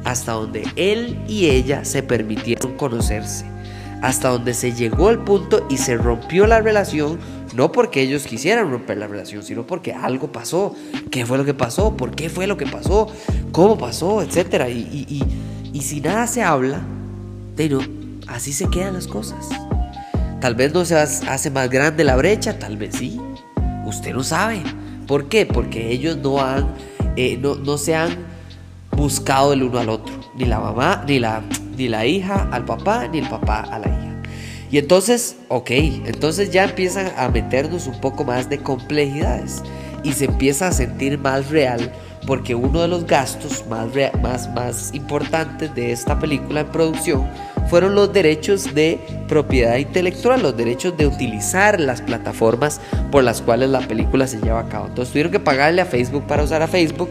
hasta 0.05 0.33
donde 0.33 0.67
él 0.77 1.19
y 1.29 1.47
ella 1.47 1.85
se 1.85 2.03
permitieron 2.03 2.77
conocerse, 2.77 3.45
hasta 4.03 4.29
donde 4.31 4.55
se 4.55 4.73
llegó 4.73 5.09
al 5.09 5.25
punto 5.25 5.67
y 5.69 5.77
se 5.77 5.97
rompió 5.97 6.47
la 6.47 6.61
relación 6.61 7.19
no 7.55 7.73
porque 7.73 8.03
ellos 8.03 8.25
quisieran 8.25 8.71
romper 8.71 8.99
la 8.99 9.07
relación, 9.07 9.43
sino 9.43 9.67
porque 9.67 9.93
algo 9.93 10.31
pasó. 10.31 10.75
¿Qué 11.11 11.27
fue 11.27 11.39
lo 11.39 11.45
que 11.45 11.55
pasó? 11.55 11.97
¿Por 11.97 12.15
qué 12.15 12.29
fue 12.29 12.47
lo 12.47 12.57
que 12.57 12.67
pasó? 12.67 13.09
¿Cómo 13.53 13.77
pasó? 13.77 14.23
Etcétera. 14.23 14.69
Y, 14.69 15.25
si 15.81 16.01
nada 16.01 16.27
se 16.27 16.43
habla, 16.43 16.81
pero 17.57 17.81
así 18.29 18.53
se 18.53 18.69
quedan 18.69 18.95
las 18.95 19.07
cosas. 19.07 19.49
Tal 20.41 20.55
vez 20.55 20.73
no 20.73 20.85
se 20.85 20.97
hace 20.97 21.51
más 21.51 21.69
grande 21.69 22.05
la 22.05 22.17
brecha, 22.17 22.59
tal 22.59 22.77
vez 22.77 22.95
sí. 22.97 23.21
Usted 23.85 24.15
no 24.15 24.23
sabe. 24.23 24.63
¿Por 25.07 25.29
qué? 25.29 25.45
Porque 25.45 25.91
ellos 25.91 26.19
no 26.19 26.41
han, 26.41 26.69
eh, 27.17 27.37
no, 27.37 27.57
no 27.57 27.79
se 27.79 27.97
han 27.97 28.30
buscado 29.01 29.55
el 29.55 29.63
uno 29.63 29.79
al 29.79 29.89
otro. 29.89 30.15
Ni 30.37 30.45
la 30.45 30.61
mamá, 30.61 31.05
ni 31.07 31.19
la, 31.19 31.43
ni 31.77 31.89
la 31.89 32.05
hija 32.05 32.49
al 32.53 32.67
papá, 32.67 33.09
ni 33.09 33.19
el 33.19 33.29
papá 33.29 33.61
a 33.61 33.79
la 33.79 33.89
hija. 33.89 34.23
Y 34.71 34.79
entonces, 34.79 35.37
ok, 35.49 35.71
entonces 35.71 36.51
ya 36.51 36.65
empiezan 36.65 37.11
a 37.17 37.29
meternos 37.29 37.87
un 37.87 38.01
poco 38.01 38.25
más 38.25 38.49
de 38.49 38.59
complejidades 38.59 39.63
y 40.05 40.13
se 40.13 40.27
empieza 40.27 40.69
a 40.69 40.73
sentir 40.73 41.19
más 41.19 41.51
real 41.51 41.93
porque 42.27 42.55
uno 42.55 42.83
de 42.83 42.89
los 42.89 43.07
gastos 43.07 43.65
más, 43.69 43.89
más, 44.23 44.53
más 44.55 44.95
importantes 44.95 45.75
de 45.75 45.93
esta 45.93 46.19
película 46.19 46.61
en 46.61 46.67
producción 46.69 47.27
fueron 47.69 47.95
los 47.95 48.13
derechos 48.13 48.75
de 48.75 49.01
propiedad 49.27 49.77
intelectual, 49.77 50.43
los 50.43 50.57
derechos 50.57 50.97
de 50.97 51.07
utilizar 51.07 51.81
las 51.81 52.03
plataformas 52.03 52.81
por 53.11 53.25
las 53.25 53.41
cuales 53.41 53.71
la 53.71 53.81
película 53.81 54.27
se 54.27 54.41
lleva 54.41 54.61
a 54.61 54.69
cabo. 54.69 54.87
Entonces 54.89 55.13
tuvieron 55.13 55.33
que 55.33 55.41
pagarle 55.41 55.81
a 55.81 55.87
Facebook 55.87 56.27
para 56.27 56.43
usar 56.43 56.63
a 56.63 56.69
Facebook, 56.69 57.11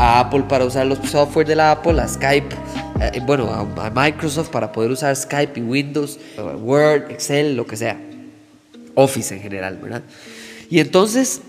a 0.00 0.20
Apple 0.20 0.44
para 0.48 0.64
usar 0.64 0.86
los 0.86 0.98
software 1.10 1.46
de 1.46 1.56
la 1.56 1.72
Apple, 1.72 2.00
a 2.00 2.08
Skype 2.08 2.56
eh, 3.00 3.20
bueno, 3.24 3.50
a, 3.50 3.90
Microsoft 3.90 4.48
para 4.48 4.72
poder 4.72 4.90
usar 4.90 5.14
Skype 5.14 5.60
y 5.60 5.62
Windows, 5.62 6.18
Word, 6.38 7.10
Excel, 7.10 7.54
lo 7.54 7.66
que 7.66 7.76
sea. 7.76 8.00
Office 8.94 9.34
en 9.34 9.42
general, 9.42 9.76
¿verdad? 9.76 10.02
Y 10.70 10.80
entonces, 10.80 11.42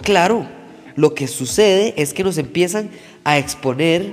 claro, 0.00 0.46
lo 0.94 1.14
que 1.14 1.26
sucede 1.26 1.94
es 1.96 2.14
que 2.14 2.22
nos 2.22 2.38
empiezan 2.38 2.90
a 3.24 3.38
exponer 3.38 4.12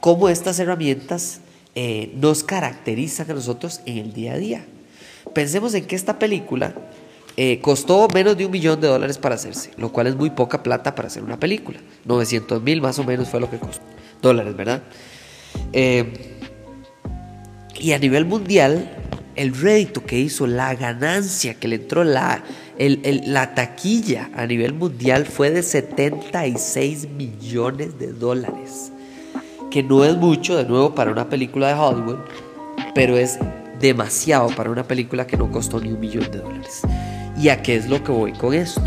cómo 0.00 0.30
estas 0.30 0.58
herramientas 0.58 1.40
eh, 1.74 2.12
nos 2.16 2.42
caracterizan 2.44 3.30
a 3.30 3.34
nosotros 3.34 3.82
en 3.84 3.98
el 3.98 4.12
día 4.14 4.32
a 4.32 4.38
día. 4.38 4.64
Pensemos 5.34 5.74
en 5.74 5.84
que 5.84 5.96
esta 5.96 6.18
película 6.18 6.74
eh, 7.36 7.60
costó 7.60 8.08
menos 8.12 8.36
de 8.36 8.44
un 8.44 8.52
millón 8.52 8.80
de 8.80 8.88
dólares 8.88 9.16
para 9.16 9.36
hacerse, 9.36 9.70
lo 9.78 9.90
cual 9.90 10.06
es 10.06 10.16
muy 10.16 10.30
poca 10.30 10.62
plata 10.62 10.94
para 10.94 11.08
hacer 11.08 11.22
una 11.22 11.40
película. 11.40 11.78
900 12.04 12.62
mil 12.62 12.82
más 12.82 12.98
o 12.98 13.04
menos 13.04 13.28
fue 13.28 13.40
lo 13.40 13.50
que 13.50 13.58
costó. 13.58 13.84
Dólares, 14.20 14.54
¿verdad? 14.54 14.82
Eh, 15.72 16.36
y 17.78 17.92
a 17.92 17.98
nivel 17.98 18.26
mundial, 18.26 18.90
el 19.34 19.54
rédito 19.54 20.04
que 20.04 20.18
hizo, 20.18 20.46
la 20.46 20.74
ganancia 20.74 21.54
que 21.54 21.68
le 21.68 21.76
entró, 21.76 22.04
la, 22.04 22.44
la 22.78 23.54
taquilla 23.54 24.30
a 24.36 24.46
nivel 24.46 24.74
mundial 24.74 25.26
fue 25.26 25.50
de 25.50 25.62
76 25.62 27.08
millones 27.08 27.98
de 27.98 28.12
dólares. 28.12 28.92
Que 29.70 29.82
no 29.82 30.04
es 30.04 30.16
mucho, 30.16 30.54
de 30.56 30.64
nuevo, 30.64 30.94
para 30.94 31.10
una 31.10 31.30
película 31.30 31.68
de 31.68 31.74
Hollywood, 31.74 32.18
pero 32.94 33.16
es 33.16 33.38
demasiado 33.80 34.48
para 34.48 34.70
una 34.70 34.84
película 34.86 35.26
que 35.26 35.36
no 35.36 35.50
costó 35.50 35.80
ni 35.80 35.90
un 35.90 35.98
millón 35.98 36.30
de 36.30 36.38
dólares. 36.38 36.82
¿Y 37.42 37.48
a 37.48 37.60
qué 37.60 37.74
es 37.74 37.88
lo 37.88 38.04
que 38.04 38.12
voy 38.12 38.32
con 38.32 38.54
esto? 38.54 38.80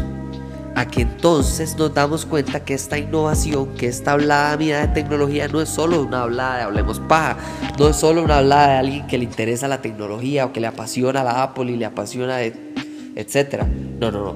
a 0.78 0.86
que 0.86 1.02
entonces 1.02 1.78
nos 1.78 1.94
damos 1.94 2.26
cuenta 2.26 2.66
que 2.66 2.74
esta 2.74 2.98
innovación, 2.98 3.76
que 3.76 3.88
esta 3.88 4.12
hablada 4.12 4.58
mía 4.58 4.82
de 4.82 4.88
tecnología 4.90 5.48
no 5.48 5.62
es 5.62 5.70
solo 5.70 6.02
una 6.02 6.24
hablada 6.24 6.58
de 6.58 6.64
Hablemos 6.64 7.00
Paja, 7.00 7.38
no 7.80 7.88
es 7.88 7.96
solo 7.96 8.22
una 8.22 8.40
hablada 8.40 8.68
de 8.68 8.78
alguien 8.80 9.08
que 9.08 9.18
le 9.18 9.24
interesa 9.24 9.70
la 9.70 9.82
tecnología 9.82 10.46
o 10.46 10.52
que 10.52 10.60
le 10.60 10.68
apasiona 10.68 11.24
la 11.24 11.44
Apple 11.44 11.72
y 11.72 11.78
le 11.78 11.86
apasiona, 11.86 12.42
etcétera. 12.42 13.66
No, 14.00 14.12
no, 14.12 14.26
no. 14.26 14.36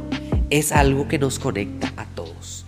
Es 0.50 0.72
algo 0.72 1.10
que 1.10 1.20
nos 1.20 1.40
conecta 1.40 1.92
a 1.98 2.06
todos. 2.06 2.64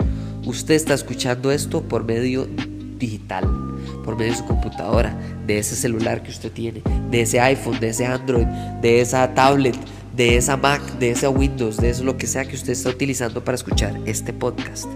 Usted 0.45 0.75
está 0.75 0.93
escuchando 0.93 1.49
esto 1.49 1.81
por 1.81 2.03
medio 2.03 2.49
digital, 2.97 3.45
por 4.03 4.17
medio 4.17 4.33
de 4.33 4.37
su 4.37 4.45
computadora, 4.45 5.17
de 5.47 5.59
ese 5.59 5.77
celular 5.77 6.23
que 6.23 6.31
usted 6.31 6.51
tiene, 6.51 6.81
de 7.09 7.21
ese 7.21 7.39
iPhone, 7.39 7.79
de 7.79 7.89
ese 7.89 8.05
Android, 8.05 8.47
de 8.81 8.99
esa 8.99 9.33
tablet 9.33 9.77
de 10.15 10.37
esa 10.37 10.57
Mac, 10.57 10.81
de 10.99 11.11
esa 11.11 11.29
Windows, 11.29 11.77
de 11.77 11.89
eso 11.89 12.03
lo 12.03 12.17
que 12.17 12.27
sea 12.27 12.45
que 12.45 12.55
usted 12.55 12.73
está 12.73 12.89
utilizando 12.89 13.43
para 13.43 13.55
escuchar 13.55 13.99
este 14.05 14.33
podcast. 14.33 14.87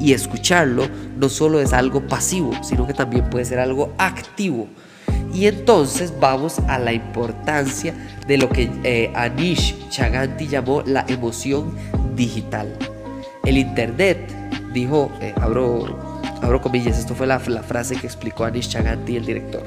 Y 0.00 0.12
escucharlo 0.12 0.88
no 1.16 1.28
solo 1.28 1.60
es 1.60 1.72
algo 1.72 2.06
pasivo, 2.06 2.52
sino 2.62 2.86
que 2.86 2.94
también 2.94 3.28
puede 3.30 3.44
ser 3.44 3.58
algo 3.58 3.92
activo. 3.98 4.68
Y 5.32 5.46
entonces 5.46 6.12
vamos 6.20 6.58
a 6.68 6.78
la 6.78 6.92
importancia 6.92 7.94
de 8.26 8.36
lo 8.36 8.48
que 8.48 8.70
eh, 8.84 9.10
Anish 9.14 9.88
Chaganti 9.88 10.46
llamó 10.46 10.82
la 10.82 11.04
emoción 11.08 11.74
digital. 12.14 12.76
El 13.44 13.58
Internet, 13.58 14.18
dijo, 14.74 15.10
eh, 15.20 15.32
abro, 15.40 16.20
abro 16.42 16.60
comillas, 16.60 16.98
esto 16.98 17.14
fue 17.14 17.26
la, 17.26 17.40
la 17.46 17.62
frase 17.62 17.96
que 17.96 18.06
explicó 18.06 18.44
Anish 18.44 18.68
Chaganti, 18.68 19.16
el 19.16 19.24
director. 19.24 19.62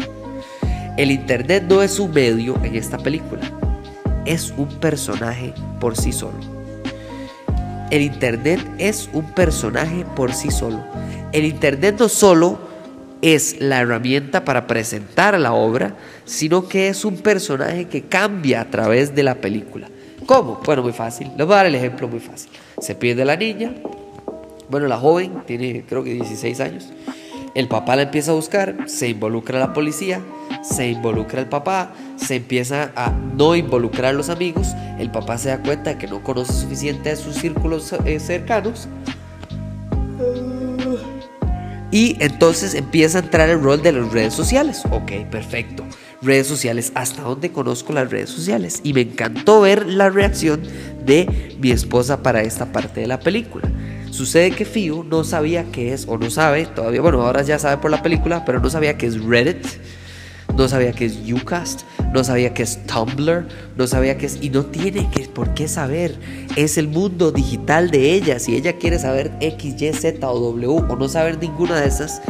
El 0.97 1.11
Internet 1.11 1.65
no 1.67 1.81
es 1.81 1.99
un 1.99 2.11
medio 2.11 2.55
en 2.63 2.75
esta 2.75 2.97
película, 2.97 3.41
es 4.25 4.53
un 4.57 4.67
personaje 4.79 5.53
por 5.79 5.95
sí 5.95 6.11
solo. 6.11 6.37
El 7.91 8.01
Internet 8.01 8.59
es 8.77 9.09
un 9.13 9.31
personaje 9.33 10.05
por 10.15 10.33
sí 10.33 10.51
solo. 10.51 10.83
El 11.31 11.45
Internet 11.45 11.97
no 11.99 12.09
solo 12.09 12.57
es 13.21 13.59
la 13.59 13.81
herramienta 13.81 14.43
para 14.43 14.67
presentar 14.67 15.39
la 15.39 15.53
obra, 15.53 15.95
sino 16.25 16.67
que 16.67 16.89
es 16.89 17.05
un 17.05 17.17
personaje 17.17 17.85
que 17.85 18.03
cambia 18.03 18.61
a 18.61 18.69
través 18.69 19.15
de 19.15 19.23
la 19.23 19.35
película. 19.35 19.89
¿Cómo? 20.25 20.61
Bueno, 20.65 20.81
muy 20.81 20.93
fácil. 20.93 21.31
Les 21.37 21.45
voy 21.45 21.53
a 21.53 21.57
dar 21.57 21.65
el 21.67 21.75
ejemplo 21.75 22.07
muy 22.07 22.19
fácil. 22.19 22.51
Se 22.79 22.95
pierde 22.95 23.23
la 23.23 23.35
niña, 23.35 23.73
bueno, 24.69 24.87
la 24.87 24.97
joven 24.97 25.43
tiene 25.45 25.83
creo 25.87 26.03
que 26.03 26.13
16 26.13 26.59
años. 26.59 26.89
El 27.55 27.69
papá 27.69 27.95
la 27.95 28.03
empieza 28.03 28.31
a 28.31 28.35
buscar, 28.35 28.75
se 28.85 29.07
involucra 29.07 29.59
la 29.59 29.73
policía, 29.73 30.21
se 30.61 30.89
involucra 30.89 31.39
el 31.39 31.47
papá, 31.47 31.93
se 32.17 32.35
empieza 32.35 32.91
a 32.97 33.11
no 33.11 33.55
involucrar 33.55 34.13
a 34.13 34.13
los 34.13 34.29
amigos, 34.29 34.67
el 34.99 35.09
papá 35.09 35.37
se 35.37 35.49
da 35.49 35.63
cuenta 35.63 35.91
de 35.91 35.97
que 35.97 36.07
no 36.07 36.21
conoce 36.21 36.51
suficiente 36.51 37.11
a 37.11 37.15
sus 37.15 37.35
círculos 37.35 37.93
eh, 38.05 38.19
cercanos 38.19 38.89
y 41.95 42.17
entonces 42.19 42.73
empieza 42.73 43.19
a 43.19 43.21
entrar 43.21 43.49
el 43.49 43.61
rol 43.61 43.81
de 43.81 43.93
las 43.93 44.11
redes 44.11 44.33
sociales. 44.33 44.83
Ok, 44.91 45.13
perfecto. 45.31 45.85
Redes 46.21 46.45
sociales, 46.45 46.91
hasta 46.93 47.21
donde 47.21 47.53
conozco 47.53 47.93
las 47.93 48.11
redes 48.11 48.29
sociales. 48.29 48.81
Y 48.83 48.91
me 48.91 48.99
encantó 48.99 49.61
ver 49.61 49.85
la 49.85 50.09
reacción 50.09 50.61
de 51.05 51.55
mi 51.57 51.71
esposa 51.71 52.21
para 52.21 52.41
esta 52.41 52.73
parte 52.73 52.99
de 52.99 53.07
la 53.07 53.21
película. 53.21 53.71
Sucede 54.15 54.51
que 54.51 54.63
Fio 54.63 55.03
no 55.03 55.25
sabía 55.25 55.65
qué 55.73 55.93
es, 55.93 56.07
o 56.07 56.17
no 56.17 56.29
sabe 56.29 56.65
todavía, 56.67 57.01
bueno, 57.01 57.21
ahora 57.21 57.41
ya 57.41 57.59
sabe 57.59 57.77
por 57.77 57.91
la 57.91 58.01
película, 58.01 58.45
pero 58.45 58.61
no 58.61 58.69
sabía 58.69 58.97
qué 58.97 59.07
es 59.07 59.21
Reddit 59.21 59.65
no 60.55 60.69
sabía 60.69 60.93
que 60.93 61.05
es 61.05 61.19
Ucast, 61.31 61.81
no 62.13 62.23
sabía 62.23 62.53
que 62.53 62.63
es 62.63 62.79
Tumblr, 62.87 63.45
no 63.75 63.87
sabía 63.87 64.17
que 64.17 64.25
es... 64.25 64.39
Y 64.41 64.49
no 64.49 64.65
tiene 64.65 65.09
que, 65.09 65.27
por 65.27 65.53
qué 65.53 65.67
saber. 65.67 66.17
Es 66.55 66.77
el 66.77 66.87
mundo 66.87 67.31
digital 67.31 67.91
de 67.91 68.13
ella. 68.13 68.39
Si 68.39 68.55
ella 68.55 68.77
quiere 68.77 68.97
saber 68.97 69.31
X, 69.41 69.81
Y, 69.81 69.93
Z 69.93 70.29
o 70.29 70.39
W 70.39 70.67
o 70.67 70.95
no 70.95 71.09
saber 71.09 71.37
ninguna 71.39 71.81
de 71.81 71.87
esas, 71.87 72.21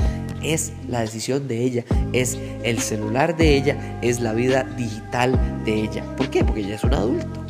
es 0.41 0.73
la 0.87 1.01
decisión 1.01 1.47
de 1.47 1.63
ella, 1.63 1.85
es 2.13 2.37
el 2.63 2.79
celular 2.79 3.37
de 3.37 3.55
ella, 3.55 3.99
es 4.01 4.19
la 4.19 4.33
vida 4.33 4.63
digital 4.75 5.39
de 5.63 5.83
ella. 5.83 6.03
¿Por 6.15 6.29
qué? 6.29 6.43
Porque 6.43 6.61
ella 6.61 6.75
es 6.75 6.83
un 6.83 6.93
adulto. 6.93 7.45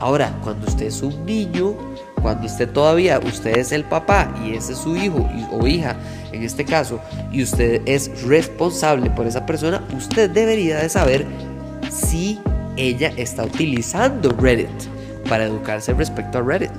Ahora, 0.00 0.38
cuando 0.42 0.66
usted 0.66 0.86
es 0.86 1.02
un 1.02 1.24
niño, 1.24 1.74
cuando 2.22 2.46
usted 2.46 2.68
todavía, 2.70 3.20
usted 3.20 3.56
es 3.56 3.72
el 3.72 3.84
papá 3.84 4.34
y 4.44 4.54
ese 4.54 4.72
es 4.72 4.78
su 4.78 4.96
hijo 4.96 5.28
o 5.50 5.66
hija, 5.66 5.96
en 6.32 6.42
este 6.42 6.64
caso, 6.64 7.00
y 7.32 7.42
usted 7.42 7.82
es 7.86 8.22
responsable 8.22 9.10
por 9.10 9.26
esa 9.26 9.46
persona, 9.46 9.82
usted 9.96 10.30
debería 10.30 10.78
de 10.78 10.88
saber 10.88 11.26
si 11.90 12.38
ella 12.76 13.12
está 13.16 13.44
utilizando 13.44 14.30
Reddit 14.30 14.68
para 15.28 15.44
educarse 15.44 15.92
respecto 15.94 16.38
a 16.38 16.42
Reddit. 16.42 16.70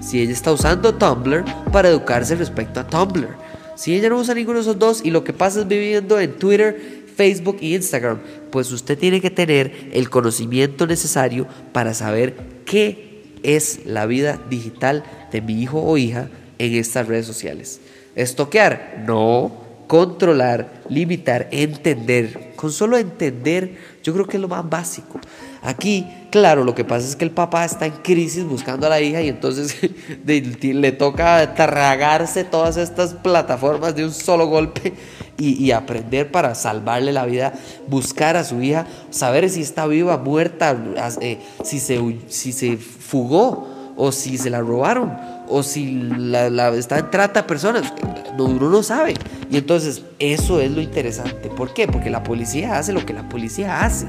Si 0.00 0.20
ella 0.20 0.32
está 0.32 0.52
usando 0.52 0.94
Tumblr 0.94 1.44
para 1.72 1.88
educarse 1.88 2.34
respecto 2.34 2.80
a 2.80 2.86
Tumblr. 2.86 3.28
Si 3.76 3.94
ella 3.94 4.08
no 4.08 4.18
usa 4.18 4.34
ninguno 4.34 4.58
de 4.58 4.62
esos 4.62 4.78
dos 4.78 5.00
y 5.04 5.10
lo 5.10 5.24
que 5.24 5.32
pasa 5.32 5.60
es 5.60 5.68
viviendo 5.68 6.20
en 6.20 6.38
Twitter, 6.38 7.04
Facebook 7.16 7.58
e 7.60 7.74
Instagram, 7.74 8.20
pues 8.50 8.70
usted 8.72 8.98
tiene 8.98 9.20
que 9.20 9.30
tener 9.30 9.90
el 9.92 10.10
conocimiento 10.10 10.86
necesario 10.86 11.46
para 11.72 11.94
saber 11.94 12.36
qué 12.64 13.13
es 13.44 13.86
la 13.86 14.06
vida 14.06 14.40
digital 14.50 15.04
de 15.30 15.40
mi 15.40 15.62
hijo 15.62 15.80
o 15.80 15.96
hija 15.96 16.28
en 16.58 16.74
estas 16.74 17.06
redes 17.06 17.26
sociales. 17.26 17.80
Estoquear, 18.16 19.04
no. 19.06 19.63
Controlar, 19.86 20.82
limitar, 20.88 21.48
entender. 21.50 22.52
Con 22.56 22.72
solo 22.72 22.96
entender, 22.96 23.76
yo 24.02 24.12
creo 24.14 24.26
que 24.26 24.36
es 24.36 24.40
lo 24.40 24.48
más 24.48 24.68
básico. 24.68 25.20
Aquí, 25.62 26.06
claro, 26.30 26.64
lo 26.64 26.74
que 26.74 26.84
pasa 26.84 27.08
es 27.08 27.16
que 27.16 27.24
el 27.24 27.30
papá 27.30 27.64
está 27.64 27.86
en 27.86 27.92
crisis 27.92 28.44
buscando 28.44 28.86
a 28.86 28.90
la 28.90 29.00
hija 29.00 29.22
y 29.22 29.28
entonces 29.28 29.76
le 30.26 30.92
toca 30.92 31.54
tragarse 31.54 32.44
todas 32.44 32.76
estas 32.76 33.14
plataformas 33.14 33.94
de 33.94 34.04
un 34.04 34.12
solo 34.12 34.46
golpe 34.46 34.92
y, 35.36 35.70
aprender 35.72 36.30
para 36.30 36.54
salvarle 36.54 37.12
la 37.12 37.26
vida, 37.26 37.54
buscar 37.88 38.36
a 38.36 38.44
su 38.44 38.62
hija, 38.62 38.86
saber 39.10 39.50
si 39.50 39.62
está 39.62 39.86
viva, 39.86 40.16
muerta, 40.16 40.76
eh, 41.20 41.40
si, 41.64 41.80
se, 41.80 41.98
si 42.28 42.52
se 42.52 42.76
fugó 42.76 43.94
o 43.96 44.12
si 44.12 44.38
se 44.38 44.50
la 44.50 44.60
robaron 44.60 45.33
o 45.48 45.62
si 45.62 46.02
la, 46.02 46.68
está 46.70 46.98
en 46.98 47.10
trata 47.10 47.42
de 47.42 47.48
personas. 47.48 47.92
Uno 48.38 48.68
no 48.68 48.82
sabe. 48.82 49.14
Y 49.50 49.58
entonces 49.58 50.02
eso 50.18 50.60
es 50.60 50.70
lo 50.70 50.80
interesante. 50.80 51.48
¿Por 51.48 51.72
qué? 51.74 51.86
Porque 51.86 52.10
la 52.10 52.22
policía 52.22 52.78
hace 52.78 52.92
lo 52.92 53.04
que 53.04 53.12
la 53.12 53.28
policía 53.28 53.84
hace. 53.84 54.06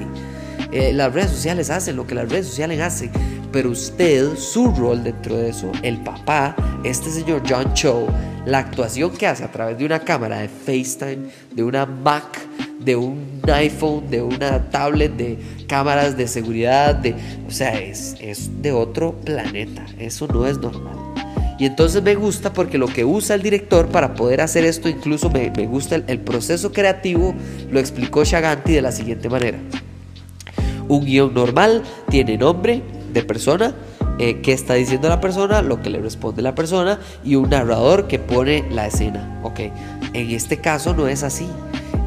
Eh, 0.72 0.94
las 0.94 1.14
redes 1.14 1.32
sociales 1.32 1.70
hacen 1.70 1.96
lo 1.96 2.08
que 2.08 2.16
las 2.16 2.30
redes 2.30 2.48
sociales 2.48 2.82
hacen. 2.82 3.12
Pero 3.52 3.70
usted, 3.70 4.36
su 4.36 4.72
rol 4.72 5.04
dentro 5.04 5.38
de 5.38 5.50
eso, 5.50 5.72
el 5.82 6.02
papá, 6.04 6.56
este 6.84 7.10
señor 7.10 7.44
John 7.48 7.74
Cho, 7.74 8.08
la 8.46 8.60
actuación 8.60 9.12
que 9.12 9.28
hace 9.28 9.44
a 9.44 9.52
través 9.52 9.78
de 9.78 9.86
una 9.86 10.00
cámara 10.00 10.40
de 10.40 10.50
FaceTime, 10.50 11.30
de 11.54 11.64
una 11.64 11.86
Mac, 11.86 12.40
de 12.80 12.96
un 12.96 13.42
iPhone, 13.48 14.10
de 14.10 14.22
una 14.22 14.70
tablet, 14.70 15.16
de 15.16 15.40
cámaras 15.68 16.18
de 16.18 16.28
seguridad, 16.28 16.96
de, 16.96 17.16
o 17.48 17.52
sea, 17.52 17.80
es, 17.80 18.16
es 18.20 18.62
de 18.62 18.72
otro 18.72 19.14
planeta. 19.22 19.86
Eso 19.98 20.28
no 20.28 20.46
es 20.46 20.58
normal. 20.58 21.15
Y 21.58 21.66
entonces 21.66 22.04
me 22.04 22.16
gusta 22.16 22.52
porque 22.52 22.78
lo 22.78 22.88
que 22.88 23.06
usa 23.06 23.36
el 23.36 23.42
director 23.42 23.88
para 23.88 24.14
poder 24.14 24.42
hacer 24.42 24.66
esto, 24.66 24.90
incluso 24.90 25.30
me, 25.30 25.50
gusta 25.68 25.96
el, 25.96 26.04
el, 26.08 26.20
proceso 26.20 26.74
creativo, 26.74 27.34
lo 27.72 27.80
explicó 27.80 28.24
Shaganti 28.24 28.74
de 28.74 28.82
la 28.82 28.92
siguiente 28.92 29.30
manera. 29.30 29.58
Un 30.88 31.06
guion 31.06 31.34
normal 31.34 31.82
tiene 32.10 32.38
nombre 32.38 32.82
de 33.14 33.24
persona, 33.24 33.74
eh, 34.20 34.42
qué 34.42 34.54
está 34.54 34.76
diciendo 34.76 35.10
la 35.10 35.20
persona, 35.20 35.62
lo 35.62 35.82
que 35.82 35.90
le 35.90 36.00
responde 36.00 36.42
la 36.42 36.56
persona 36.56 37.00
y 37.24 37.36
un 37.36 37.50
narrador 37.50 38.08
que 38.08 38.20
pone 38.20 38.64
la 38.70 38.88
escena. 38.88 39.40
Ok, 39.44 39.60
en 40.14 40.32
este 40.32 40.58
caso 40.58 40.94
no 40.94 41.08
es 41.08 41.24
así. 41.24 41.48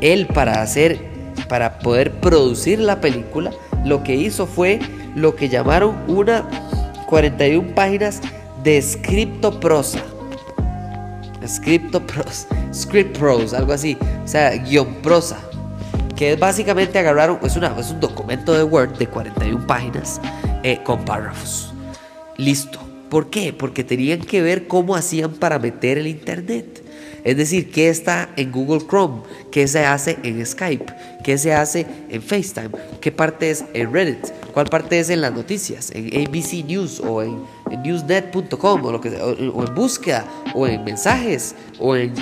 Él 0.01 0.27
para 0.27 0.63
hacer, 0.63 1.01
para 1.49 1.79
poder 1.81 2.13
producir 2.13 2.79
la 2.79 3.01
película, 3.01 3.51
lo 3.85 4.03
que 4.03 4.15
hizo 4.15 4.47
fue 4.47 4.81
lo 5.15 5.35
que 5.35 5.49
llamaron 5.49 5.97
una 6.07 6.49
41 7.07 7.75
páginas 7.75 8.21
de 8.69 9.51
prosa 9.61 9.61
prosa 9.61 10.05
script 11.47 13.19
prose, 13.19 13.57
algo 13.57 13.73
así, 13.73 13.97
o 14.23 14.29
sea, 14.29 14.51
guion 14.59 14.97
prosa, 14.97 15.39
que 16.15 16.33
es 16.33 16.39
básicamente 16.39 16.99
agarraron, 16.99 17.39
es, 17.43 17.57
una, 17.57 17.75
es 17.79 17.91
un 17.91 18.01
documento 18.01 18.53
de 18.53 18.63
Word 18.65 18.99
de 18.99 19.07
41 19.07 19.67
páginas 19.67 20.21
eh, 20.63 20.81
con 20.85 21.03
párrafos. 21.05 21.73
Listo. 22.37 22.79
¿Por 23.09 23.31
qué? 23.31 23.55
Porque 23.55 23.85
tenían 23.85 24.21
que 24.21 24.43
ver 24.43 24.67
cómo 24.67 24.95
hacían 24.95 25.33
para 25.33 25.59
meter 25.59 25.97
el 25.97 26.07
Internet. 26.07 26.83
Es 27.25 27.39
decir, 27.39 27.71
qué 27.71 27.89
está 27.89 28.29
en 28.37 28.53
Google 28.53 28.87
Chrome, 28.87 29.23
qué 29.51 29.67
se 29.67 29.87
hace 29.87 30.19
en 30.23 30.45
Skype, 30.45 30.93
qué 31.25 31.39
se 31.39 31.55
hace 31.55 31.87
en 32.11 32.21
FaceTime, 32.21 32.71
qué 33.01 33.11
parte 33.11 33.51
es 33.51 33.65
en 33.73 33.93
Reddit, 33.93 34.29
cuál 34.53 34.67
parte 34.67 35.01
es 35.01 35.09
en 35.09 35.23
las 35.23 35.33
noticias, 35.33 35.91
en 35.95 36.27
ABC 36.27 36.65
News 36.67 37.01
o 37.01 37.23
en, 37.23 37.39
newsnet.com 37.69 38.85
o, 38.85 39.65
en 39.67 39.75
búsqueda 39.75 40.25
o 40.55 40.67
en 40.67 40.85
mensajes 40.85 41.55
o 41.79 41.97
en, 41.97 42.15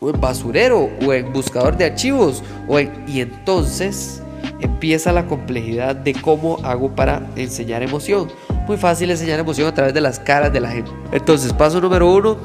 en 0.00 0.20
basurero 0.20 0.90
o 1.06 1.12
en 1.12 1.32
buscador 1.32 1.76
de 1.76 1.86
archivos 1.86 2.42
o 2.68 2.80
y 2.80 3.20
entonces 3.20 4.22
empieza 4.60 5.12
la 5.12 5.26
complejidad 5.26 5.96
de 5.96 6.14
cómo 6.14 6.58
hago 6.64 6.94
para 6.94 7.30
enseñar 7.36 7.82
emoción. 7.82 8.28
Muy 8.66 8.76
fácil 8.76 9.10
enseñar 9.10 9.40
emoción 9.40 9.66
a 9.68 9.74
través 9.74 9.94
de 9.94 10.00
las 10.00 10.18
caras 10.18 10.52
de 10.52 10.60
la 10.60 10.70
gente. 10.70 10.90
Entonces, 11.12 11.52
paso 11.52 11.80
número 11.80 12.10
uno, 12.12 12.38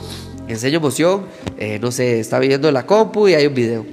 enseño 0.48 0.78
emoción. 0.78 1.26
Eh, 1.58 1.80
no 1.80 1.92
sé, 1.92 2.20
está 2.20 2.40
viendo 2.40 2.72
la 2.72 2.86
compu 2.86 3.28
y 3.28 3.34
hay 3.34 3.48
un 3.48 3.54
video. 3.54 3.86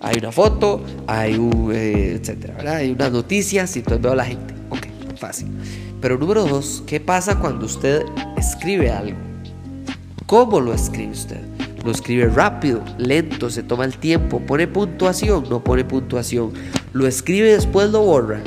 Hay 0.00 0.18
una 0.18 0.32
foto, 0.32 0.82
hay 1.06 1.36
un, 1.36 1.72
eh, 1.74 2.18
etcétera, 2.20 2.76
Hay 2.76 2.92
unas 2.92 3.12
noticias 3.12 3.74
y 3.76 3.80
entonces 3.80 4.02
veo 4.02 4.12
a 4.12 4.16
la 4.16 4.24
gente. 4.24 4.55
Fácil. 5.16 5.48
Pero 6.00 6.18
número 6.18 6.44
dos, 6.44 6.82
¿qué 6.86 7.00
pasa 7.00 7.38
cuando 7.38 7.66
usted 7.66 8.02
escribe 8.36 8.90
algo? 8.90 9.16
¿Cómo 10.26 10.60
lo 10.60 10.74
escribe 10.74 11.12
usted? 11.12 11.40
Lo 11.84 11.92
escribe 11.92 12.26
rápido, 12.26 12.82
lento, 12.98 13.48
se 13.48 13.62
toma 13.62 13.84
el 13.84 13.96
tiempo, 13.96 14.40
pone 14.40 14.66
puntuación, 14.66 15.44
no 15.48 15.62
pone 15.62 15.84
puntuación. 15.84 16.52
Lo 16.92 17.06
escribe 17.06 17.48
y 17.48 17.52
después 17.52 17.90
lo 17.90 18.02
borra. 18.02 18.40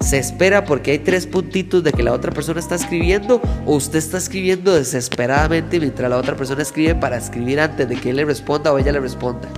Se 0.00 0.18
espera 0.18 0.64
porque 0.64 0.92
hay 0.92 1.00
tres 1.00 1.26
puntitos 1.26 1.82
de 1.82 1.92
que 1.92 2.04
la 2.04 2.12
otra 2.12 2.30
persona 2.30 2.60
está 2.60 2.76
escribiendo 2.76 3.42
o 3.66 3.74
usted 3.74 3.98
está 3.98 4.16
escribiendo 4.16 4.72
desesperadamente 4.74 5.80
mientras 5.80 6.08
la 6.08 6.16
otra 6.16 6.36
persona 6.36 6.62
escribe 6.62 6.94
para 6.94 7.16
escribir 7.16 7.58
antes 7.58 7.88
de 7.88 7.96
que 7.96 8.10
él 8.10 8.16
le 8.16 8.24
responda 8.24 8.72
o 8.72 8.78
ella 8.78 8.92
le 8.92 9.00
responda. 9.00 9.48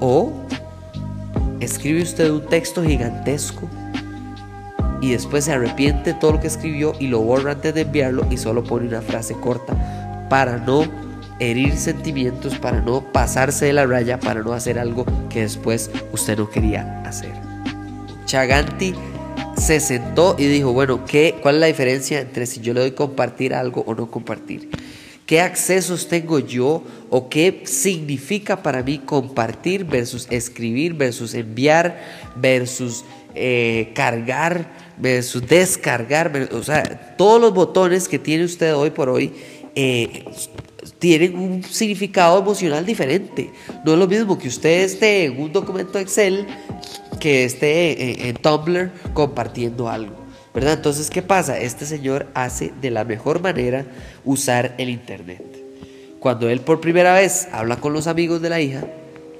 O 0.00 0.32
escribe 1.60 2.02
usted 2.02 2.30
un 2.30 2.46
texto 2.46 2.82
gigantesco 2.82 3.68
y 5.02 5.10
después 5.10 5.44
se 5.44 5.52
arrepiente 5.52 6.14
todo 6.14 6.32
lo 6.32 6.40
que 6.40 6.46
escribió 6.46 6.94
y 6.98 7.08
lo 7.08 7.20
borra 7.20 7.52
antes 7.52 7.74
de 7.74 7.82
enviarlo 7.82 8.24
y 8.30 8.38
solo 8.38 8.64
pone 8.64 8.86
una 8.86 9.02
frase 9.02 9.34
corta 9.34 10.26
para 10.30 10.56
no 10.56 10.84
herir 11.40 11.76
sentimientos, 11.76 12.56
para 12.58 12.80
no 12.80 13.12
pasarse 13.12 13.66
de 13.66 13.72
la 13.72 13.84
raya, 13.84 14.20
para 14.20 14.42
no 14.42 14.52
hacer 14.52 14.78
algo 14.78 15.04
que 15.28 15.40
después 15.40 15.90
usted 16.12 16.38
no 16.38 16.48
quería 16.48 17.02
hacer. 17.02 17.32
Chaganti 18.26 18.94
se 19.58 19.80
sentó 19.80 20.36
y 20.38 20.46
dijo, 20.46 20.72
bueno, 20.72 21.04
¿qué, 21.04 21.34
¿cuál 21.42 21.56
es 21.56 21.60
la 21.60 21.66
diferencia 21.66 22.20
entre 22.20 22.46
si 22.46 22.60
yo 22.60 22.72
le 22.72 22.80
doy 22.80 22.92
compartir 22.92 23.54
algo 23.54 23.82
o 23.86 23.94
no 23.94 24.08
compartir? 24.08 24.70
qué 25.26 25.40
accesos 25.40 26.08
tengo 26.08 26.40
yo 26.40 26.82
o 27.08 27.28
qué 27.28 27.62
significa 27.64 28.62
para 28.62 28.82
mí 28.82 28.98
compartir 28.98 29.84
versus 29.84 30.26
escribir 30.30 30.92
versus 30.92 31.32
enviar 31.32 31.98
versus 32.36 33.04
eh, 33.34 33.92
cargar 33.94 34.68
versus 35.02 35.46
descargar, 35.46 36.48
o 36.52 36.62
sea, 36.62 37.16
todos 37.18 37.40
los 37.40 37.52
botones 37.52 38.08
que 38.08 38.20
tiene 38.20 38.44
usted 38.44 38.74
hoy 38.74 38.90
por 38.90 39.08
hoy 39.08 39.32
eh, 39.74 40.24
tienen 41.00 41.36
un 41.36 41.64
significado 41.64 42.38
emocional 42.38 42.86
diferente. 42.86 43.50
No 43.84 43.94
es 43.94 43.98
lo 43.98 44.06
mismo 44.06 44.38
que 44.38 44.46
usted 44.46 44.82
esté 44.84 45.24
en 45.24 45.42
un 45.42 45.52
documento 45.52 45.98
Excel 45.98 46.46
que 47.18 47.44
esté 47.44 48.28
en, 48.28 48.36
Tumblr 48.36 48.92
compartiendo 49.12 49.88
algo. 49.88 50.14
¿verdad? 50.54 50.74
Entonces, 50.74 51.10
¿qué 51.10 51.22
pasa? 51.22 51.58
Este 51.58 51.84
señor 51.84 52.28
hace 52.34 52.72
de 52.80 52.90
la 52.90 53.04
mejor 53.04 53.40
manera 53.40 53.84
usar 54.24 54.74
el 54.78 54.88
Internet. 54.88 55.42
Cuando 56.20 56.48
él 56.48 56.60
por 56.60 56.80
primera 56.80 57.14
vez 57.14 57.48
habla 57.50 57.76
con 57.76 57.92
los 57.92 58.06
amigos 58.06 58.40
de 58.40 58.50
la 58.50 58.60
hija, 58.60 58.84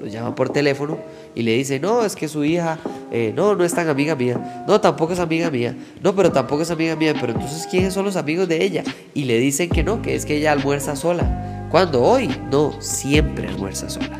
los 0.01 0.11
llama 0.11 0.35
por 0.35 0.51
teléfono 0.51 0.99
y 1.35 1.43
le 1.43 1.55
dice, 1.55 1.81
no, 1.81 2.05
es 2.05 2.15
que 2.15 2.29
su 2.29 2.45
hija, 2.45 2.79
eh, 3.11 3.33
no, 3.35 3.55
no 3.55 3.65
es 3.65 3.75
tan 3.75 3.89
amiga 3.89 4.15
mía, 4.15 4.65
no, 4.67 4.81
tampoco 4.81 5.13
es 5.13 5.19
amiga 5.19 5.51
mía, 5.51 5.77
no, 6.03 6.15
pero 6.15 6.31
tampoco 6.31 6.63
es 6.63 6.71
amiga 6.71 6.97
mía, 6.97 7.15
pero 7.21 7.33
entonces, 7.33 7.67
¿quiénes 7.71 7.95
son 7.95 8.05
los 8.05 8.17
amigos 8.17 8.49
de 8.49 8.63
ella? 8.63 8.85
Y 9.15 9.25
le 9.25 9.39
dicen 9.39 9.71
que 9.71 9.83
no, 9.83 10.03
que 10.03 10.15
es 10.15 10.27
que 10.27 10.37
ella 10.37 10.53
almuerza 10.53 10.97
sola. 10.97 11.69
¿Cuándo? 11.71 12.03
Hoy, 12.03 12.29
no, 12.51 12.81
siempre 12.81 13.49
almuerza 13.49 13.89
sola. 13.89 14.19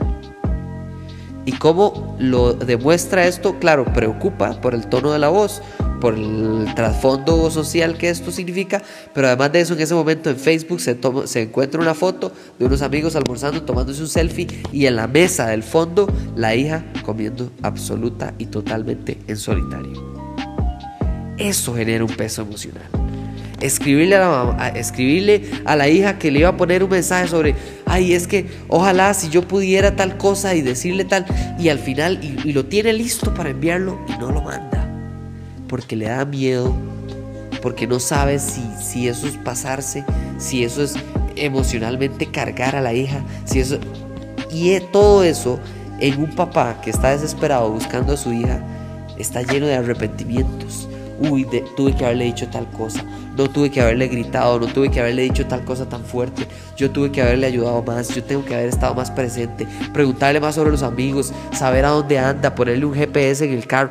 ¿Y 1.45 1.53
cómo 1.53 2.17
lo 2.19 2.53
demuestra 2.55 3.27
esto? 3.27 3.59
Claro, 3.59 3.85
preocupa 3.85 4.61
por 4.61 4.75
el 4.75 4.87
tono 4.87 5.13
de 5.13 5.19
la 5.19 5.29
voz, 5.29 5.61
por 6.03 6.17
el 6.17 6.67
trasfondo 6.75 7.49
social 7.49 7.97
que 7.97 8.11
esto 8.11 8.33
significa, 8.33 8.83
pero 9.15 9.29
además 9.29 9.53
de 9.53 9.61
eso 9.61 9.75
en 9.75 9.81
ese 9.83 9.95
momento 9.95 10.31
en 10.31 10.37
Facebook 10.37 10.81
se, 10.81 10.99
se 11.27 11.43
encuentra 11.43 11.81
una 11.81 11.95
foto 11.95 12.33
de 12.59 12.65
unos 12.65 12.83
amigos 12.83 13.15
almorzando, 13.15 13.63
tomándose 13.63 14.03
un 14.03 14.09
selfie 14.09 14.49
y 14.73 14.87
en 14.87 14.97
la 14.97 15.07
mesa 15.07 15.47
del 15.47 15.63
fondo 15.63 16.13
la 16.35 16.57
hija 16.57 16.85
comiendo 17.05 17.53
absoluta 17.63 18.35
y 18.37 18.47
totalmente 18.47 19.17
en 19.29 19.37
solitario. 19.37 19.93
Eso 21.39 21.73
genera 21.77 22.05
un 22.05 22.13
peso 22.13 22.43
emocional. 22.43 22.89
Escribirle 23.61 24.17
a, 24.17 24.57
la 24.59 24.69
escribirle 24.71 25.53
a 25.65 25.77
la 25.77 25.89
hija 25.89 26.19
que 26.19 26.33
le 26.33 26.41
iba 26.41 26.49
a 26.49 26.57
poner 26.57 26.83
un 26.83 26.91
mensaje 26.91 27.29
sobre, 27.29 27.55
ay, 27.87 28.15
es 28.15 28.27
que 28.27 28.49
ojalá 28.67 29.15
si 29.15 29.29
yo 29.29 29.47
pudiera 29.47 29.95
tal 29.95 30.17
cosa 30.17 30.57
y 30.57 30.63
decirle 30.63 31.05
tal, 31.05 31.27
y 31.61 31.69
al 31.69 31.79
final, 31.79 32.19
y 32.23 32.53
lo 32.53 32.67
tiene 32.67 32.93
listo 32.93 33.33
para 33.33 33.51
enviarlo 33.51 34.05
y 34.09 34.19
no 34.19 34.33
lo 34.33 34.43
manda 34.43 34.82
porque 35.73 35.97
le 35.97 36.05
da 36.05 36.27
miedo, 36.27 36.71
porque 37.63 37.87
no 37.87 37.99
sabe 37.99 38.39
si, 38.39 38.63
si 38.79 39.09
eso 39.09 39.27
es 39.27 39.39
pasarse, 39.39 40.05
si 40.37 40.65
eso 40.65 40.83
es 40.83 40.97
emocionalmente 41.35 42.31
cargar 42.31 42.77
a 42.77 42.83
la 42.83 42.93
hija, 42.93 43.25
si 43.47 43.61
eso... 43.61 43.79
Y 44.51 44.79
todo 44.93 45.25
eso 45.25 45.59
en 45.99 46.21
un 46.21 46.35
papá 46.35 46.79
que 46.83 46.91
está 46.91 47.13
desesperado 47.13 47.71
buscando 47.71 48.13
a 48.13 48.17
su 48.19 48.35
hija, 48.35 48.63
está 49.17 49.41
lleno 49.41 49.67
de 49.67 49.77
arrepentimientos. 49.77 50.91
Uy, 51.19 51.47
tuve 51.75 51.97
que 51.97 52.05
haberle 52.05 52.27
dicho 52.27 52.49
tal 52.49 52.69
cosa, 52.73 53.03
no 53.35 53.49
tuve 53.49 53.71
que 53.71 53.81
haberle 53.81 54.09
gritado, 54.09 54.61
no 54.61 54.67
tuve 54.67 54.91
que 54.91 55.01
haberle 55.01 55.23
dicho 55.23 55.47
tal 55.47 55.65
cosa 55.65 55.89
tan 55.89 56.05
fuerte, 56.05 56.47
yo 56.77 56.91
tuve 56.91 57.11
que 57.11 57.23
haberle 57.23 57.47
ayudado 57.47 57.83
más, 57.83 58.15
yo 58.15 58.23
tengo 58.23 58.45
que 58.45 58.55
haber 58.55 58.69
estado 58.69 58.95
más 58.95 59.11
presente, 59.11 59.67
preguntarle 59.95 60.39
más 60.39 60.55
sobre 60.55 60.71
los 60.71 60.83
amigos, 60.83 61.33
saber 61.53 61.87
a 61.87 61.91
dónde 61.91 62.19
anda, 62.19 62.55
ponerle 62.55 62.85
un 62.85 62.93
GPS 62.93 63.47
en 63.47 63.55
el 63.55 63.67
carro 63.67 63.91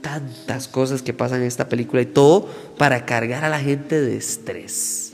tantas 0.00 0.68
cosas 0.68 1.02
que 1.02 1.12
pasan 1.12 1.40
en 1.40 1.46
esta 1.46 1.68
película 1.68 2.02
y 2.02 2.06
todo 2.06 2.48
para 2.76 3.04
cargar 3.04 3.44
a 3.44 3.48
la 3.48 3.60
gente 3.60 4.00
de 4.00 4.16
estrés, 4.16 5.12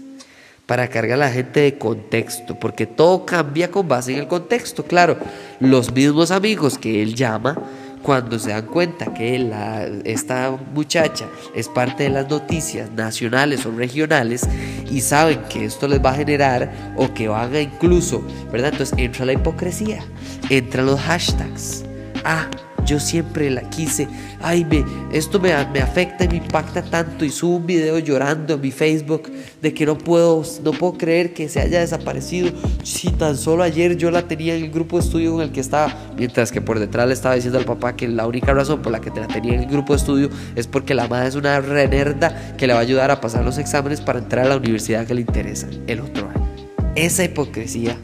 para 0.67 0.89
cargar 0.89 1.15
a 1.15 1.27
la 1.27 1.31
gente 1.31 1.61
de 1.61 1.79
contexto, 1.79 2.59
porque 2.59 2.87
todo 2.87 3.27
cambia 3.27 3.71
con 3.71 3.89
base 3.89 4.13
en 4.13 4.21
el 4.21 4.29
contexto. 4.29 4.85
Claro, 4.85 5.17
los 5.61 5.93
mismos 5.93 6.31
amigos 6.31 6.79
que 6.79 7.03
él 7.03 7.15
llama, 7.15 7.59
cuando 8.05 8.39
se 8.39 8.51
dan 8.51 8.67
cuenta 8.67 9.15
que 9.15 9.51
esta 10.05 10.59
muchacha 10.75 11.27
es 11.55 11.69
parte 11.69 12.03
de 12.03 12.11
las 12.11 12.29
noticias 12.29 12.91
nacionales 12.91 13.65
o 13.65 13.71
regionales 13.71 14.47
y 14.91 15.01
saben 15.01 15.41
que 15.49 15.65
esto 15.65 15.89
les 15.89 16.05
va 16.05 16.11
a 16.11 16.15
generar 16.15 16.93
o 16.97 17.15
que 17.15 17.29
van 17.29 17.55
a 17.55 17.61
incluso, 17.61 18.23
¿verdad? 18.53 18.73
Entonces 18.73 18.99
entra 18.99 19.25
la 19.25 19.33
hipocresía, 19.33 20.05
entran 20.51 20.85
los 20.85 21.01
hashtags. 21.01 21.85
Ah, 22.25 22.47
yo 22.85 23.01
siempre 23.01 23.51
la 23.51 23.63
quise. 23.71 24.09
Ay, 24.41 24.65
me, 24.65 24.85
esto 25.13 25.41
me, 25.41 25.53
me, 25.73 25.81
afecta 25.81 26.25
y 26.25 26.29
me 26.29 26.37
impacta 26.37 26.83
tanto. 26.83 27.25
Y 27.25 27.31
subo 27.31 27.57
un 27.57 27.67
video 27.67 27.99
llorando 27.99 28.55
en 28.55 28.61
mi 28.61 28.71
Facebook 28.71 29.31
de 29.61 29.75
que 29.75 29.87
no 29.87 29.97
puedo, 29.99 30.43
no 30.63 30.73
puedo 30.73 30.95
creer 30.95 31.35
que 31.35 31.49
se 31.49 31.61
haya 31.61 31.81
desaparecido. 31.81 32.51
Si 32.83 33.11
tan 33.11 33.37
solo 33.37 33.63
ayer 33.63 33.97
yo 33.97 34.11
la 34.11 34.29
tenía 34.29 34.55
en 34.55 34.65
el 34.65 34.71
grupo 34.71 34.99
de 34.99 35.05
estudio 35.05 35.35
en 35.37 35.49
el 35.49 35.53
que 35.53 35.61
estaba, 35.61 35.95
mientras 36.17 36.53
que 36.53 36.61
por 36.61 36.79
detrás 36.79 37.07
le 37.07 37.15
estaba 37.15 37.35
diciendo 37.35 37.59
al 37.59 37.65
papá 37.65 37.97
que 37.97 38.09
la 38.09 38.27
única 38.27 38.53
razón 38.53 38.83
por 38.83 38.93
la 38.93 39.01
que 39.01 39.11
la 39.11 39.27
tenía 39.27 39.55
en 39.55 39.63
el 39.63 39.69
grupo 39.69 39.93
de 39.93 39.99
estudio 39.99 40.31
es 40.55 40.67
porque 40.67 40.95
la 40.95 41.09
madre 41.09 41.29
es 41.29 41.35
una 41.35 41.61
renerda 41.61 42.55
que 42.57 42.67
le 42.67 42.73
va 42.73 42.81
a 42.81 42.83
ayudar 42.83 43.11
a 43.11 43.21
pasar 43.21 43.45
los 43.45 43.59
exámenes 43.59 44.01
para 44.01 44.19
entrar 44.19 44.47
a 44.47 44.49
la 44.51 44.57
universidad 44.57 45.07
que 45.07 45.15
le 45.15 45.23
interesa 45.23 45.69
el 45.87 46.01
otro 46.01 46.29
año. 46.29 46.45
Esa 46.95 47.25
hipocresía 47.25 47.99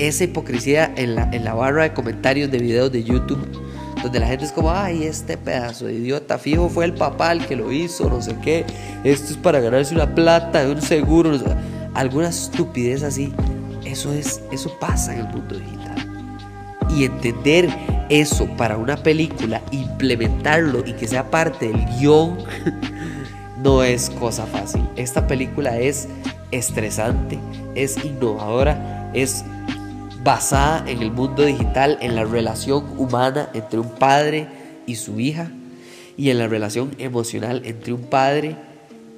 esa 0.00 0.24
hipocresía 0.24 0.92
en 0.96 1.14
la, 1.14 1.28
en 1.30 1.44
la 1.44 1.54
barra 1.54 1.82
de 1.82 1.92
comentarios 1.92 2.50
de 2.50 2.58
videos 2.58 2.90
de 2.90 3.04
YouTube 3.04 3.69
donde 4.02 4.20
la 4.20 4.26
gente 4.26 4.44
es 4.44 4.52
como, 4.52 4.70
ay, 4.70 5.04
este 5.04 5.36
pedazo 5.36 5.86
de 5.86 5.94
idiota, 5.94 6.38
fijo 6.38 6.68
fue 6.68 6.84
el 6.84 6.94
papá 6.94 7.32
el 7.32 7.46
que 7.46 7.56
lo 7.56 7.72
hizo, 7.72 8.08
no 8.08 8.20
sé 8.22 8.34
qué, 8.42 8.64
esto 9.04 9.32
es 9.32 9.36
para 9.36 9.60
ganarse 9.60 9.94
una 9.94 10.14
plata 10.14 10.66
un 10.66 10.80
seguro, 10.80 11.32
alguna 11.94 12.28
estupidez 12.28 13.02
así, 13.02 13.32
eso 13.84 14.12
es, 14.12 14.42
eso 14.52 14.76
pasa 14.78 15.14
en 15.14 15.20
el 15.20 15.28
mundo 15.28 15.56
digital. 15.58 15.80
Y 16.90 17.04
entender 17.04 17.68
eso 18.08 18.46
para 18.56 18.76
una 18.76 18.96
película, 18.96 19.62
implementarlo 19.70 20.84
y 20.84 20.92
que 20.94 21.06
sea 21.06 21.30
parte 21.30 21.68
del 21.68 21.84
guion, 21.98 22.38
no 23.62 23.84
es 23.84 24.10
cosa 24.10 24.46
fácil. 24.46 24.82
Esta 24.96 25.26
película 25.26 25.78
es 25.78 26.08
estresante, 26.50 27.38
es 27.74 28.04
innovadora, 28.04 29.10
es 29.14 29.44
basada 30.22 30.88
en 30.88 31.02
el 31.02 31.10
mundo 31.10 31.44
digital, 31.44 31.98
en 32.00 32.14
la 32.14 32.24
relación 32.24 32.84
humana 32.98 33.48
entre 33.54 33.78
un 33.78 33.90
padre 33.90 34.48
y 34.86 34.96
su 34.96 35.20
hija 35.20 35.50
y 36.16 36.30
en 36.30 36.38
la 36.38 36.48
relación 36.48 36.94
emocional 36.98 37.62
entre 37.64 37.92
un 37.92 38.02
padre 38.02 38.56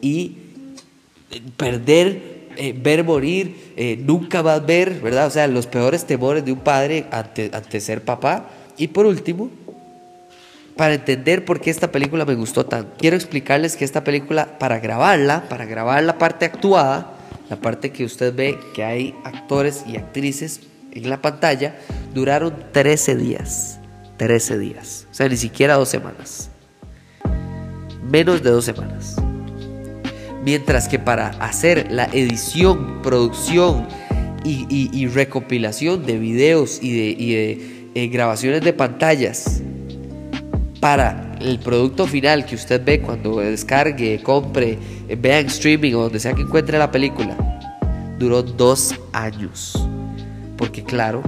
y 0.01 0.37
perder, 1.57 2.51
eh, 2.57 2.75
ver 2.77 3.05
morir, 3.05 3.73
eh, 3.77 3.97
nunca 4.01 4.41
a 4.41 4.59
ver, 4.61 5.01
¿verdad? 5.01 5.27
O 5.27 5.31
sea, 5.31 5.47
los 5.47 5.67
peores 5.67 6.05
temores 6.05 6.45
de 6.45 6.53
un 6.53 6.61
padre 6.61 7.07
ante, 7.11 7.51
ante 7.53 7.81
ser 7.81 8.03
papá. 8.03 8.51
Y 8.77 8.89
por 8.89 9.07
último, 9.07 9.51
para 10.77 10.95
entender 10.95 11.45
por 11.45 11.61
qué 11.61 11.71
esta 11.71 11.91
película 11.91 12.25
me 12.25 12.35
gustó 12.35 12.65
tanto, 12.67 12.95
quiero 12.99 13.17
explicarles 13.17 13.77
que 13.77 13.85
esta 13.85 14.05
película, 14.05 14.59
para 14.59 14.79
grabarla, 14.79 15.49
para 15.49 15.65
grabar 15.65 16.03
la 16.03 16.19
parte 16.19 16.45
actuada, 16.45 17.15
la 17.51 17.57
parte 17.57 17.91
que 17.91 18.05
usted 18.05 18.35
ve 18.35 18.59
que 18.75 18.85
hay 18.85 19.15
actores 19.25 19.85
y 19.87 19.97
actrices 19.97 20.61
en 20.95 21.09
la 21.11 21.21
pantalla 21.21 21.77
duraron 22.15 22.55
13 22.73 23.17
días. 23.17 23.79
13 24.19 24.59
días. 24.59 25.07
O 25.11 25.15
sea, 25.15 25.29
ni 25.29 25.37
siquiera 25.37 25.75
dos 25.75 25.89
semanas. 25.89 26.51
Menos 28.09 28.43
de 28.43 28.51
dos 28.51 28.65
semanas. 28.65 29.17
Mientras 30.45 30.89
que 30.89 30.99
para 30.99 31.29
hacer 31.29 31.91
la 31.91 32.05
edición, 32.07 33.01
producción 33.03 33.87
y, 34.45 35.07
recopilación 35.07 36.05
de 36.05 36.19
videos 36.19 36.81
y 36.83 36.93
de, 36.93 37.91
eh, 37.95 38.07
grabaciones 38.09 38.63
de 38.63 38.73
pantallas 38.73 39.63
para 40.81 41.37
el 41.41 41.61
producto 41.61 42.09
final 42.09 42.45
que 42.45 42.57
usted 42.57 42.85
ve 42.85 43.01
cuando 43.01 43.37
descargue, 43.39 44.21
compre, 44.21 44.79
vea 45.17 45.39
en 45.39 45.47
streaming 45.47 45.95
o 45.95 46.03
donde 46.03 46.19
sea 46.19 46.35
que 46.35 46.43
encuentre 46.43 46.77
la 46.77 46.91
película, 46.91 47.37
duró 48.19 48.43
dos 48.43 48.97
años 49.13 49.82
porque 50.57 50.83
claro, 50.85 51.23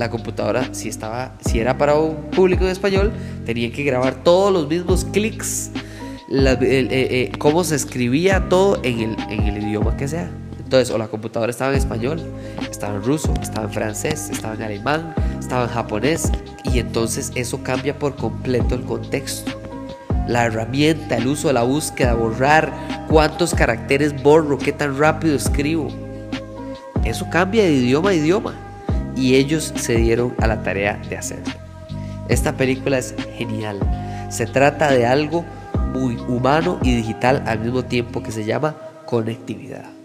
la 0.00 0.08
computadora 0.08 0.72
si 0.72 0.88
estaba 0.88 1.34
si 1.44 1.60
era 1.60 1.76
para 1.76 1.94
un 1.94 2.16
público 2.30 2.64
en 2.64 2.70
español, 2.70 3.12
tenía 3.44 3.70
que 3.70 3.84
grabar 3.84 4.24
todos 4.24 4.50
los 4.50 4.66
mismos 4.66 5.04
clics, 5.04 5.70
eh, 6.30 6.56
eh, 6.60 7.32
cómo 7.38 7.64
se 7.64 7.76
escribía 7.76 8.48
todo 8.48 8.80
en 8.82 9.16
en 9.28 9.40
el 9.42 9.62
idioma 9.62 9.96
que 9.96 10.08
sea. 10.08 10.30
Entonces, 10.58 10.94
o 10.94 10.98
la 10.98 11.08
computadora 11.08 11.50
estaba 11.50 11.72
en 11.72 11.78
español, 11.78 12.22
estaba 12.70 12.94
en 12.94 13.02
ruso, 13.02 13.34
estaba 13.42 13.66
en 13.66 13.72
francés, 13.72 14.30
estaba 14.30 14.54
en 14.54 14.62
alemán, 14.62 15.14
estaba 15.38 15.64
en 15.64 15.70
japonés, 15.70 16.30
y 16.72 16.78
entonces 16.78 17.32
eso 17.34 17.62
cambia 17.64 17.98
por 17.98 18.14
completo 18.14 18.76
el 18.76 18.84
contexto. 18.84 19.50
La 20.28 20.46
herramienta, 20.46 21.16
el 21.16 21.26
uso 21.26 21.48
de 21.48 21.54
la 21.54 21.64
búsqueda, 21.64 22.14
borrar, 22.14 22.72
cuántos 23.08 23.52
caracteres 23.52 24.22
borro, 24.22 24.58
qué 24.58 24.72
tan 24.72 24.96
rápido 24.96 25.34
escribo. 25.34 25.88
Eso 27.04 27.26
cambia 27.30 27.64
de 27.64 27.72
idioma 27.72 28.10
a 28.10 28.14
idioma 28.14 28.69
y 29.20 29.34
ellos 29.34 29.72
se 29.76 29.96
dieron 29.96 30.34
a 30.38 30.46
la 30.46 30.62
tarea 30.62 31.00
de 31.08 31.18
hacerlo. 31.18 31.52
Esta 32.28 32.56
película 32.56 32.96
es 32.98 33.14
genial. 33.36 33.78
Se 34.30 34.46
trata 34.46 34.90
de 34.90 35.06
algo 35.06 35.44
muy 35.92 36.16
humano 36.16 36.78
y 36.82 36.96
digital 36.96 37.42
al 37.46 37.60
mismo 37.60 37.84
tiempo 37.84 38.22
que 38.22 38.32
se 38.32 38.44
llama 38.44 38.76
conectividad. 39.04 39.99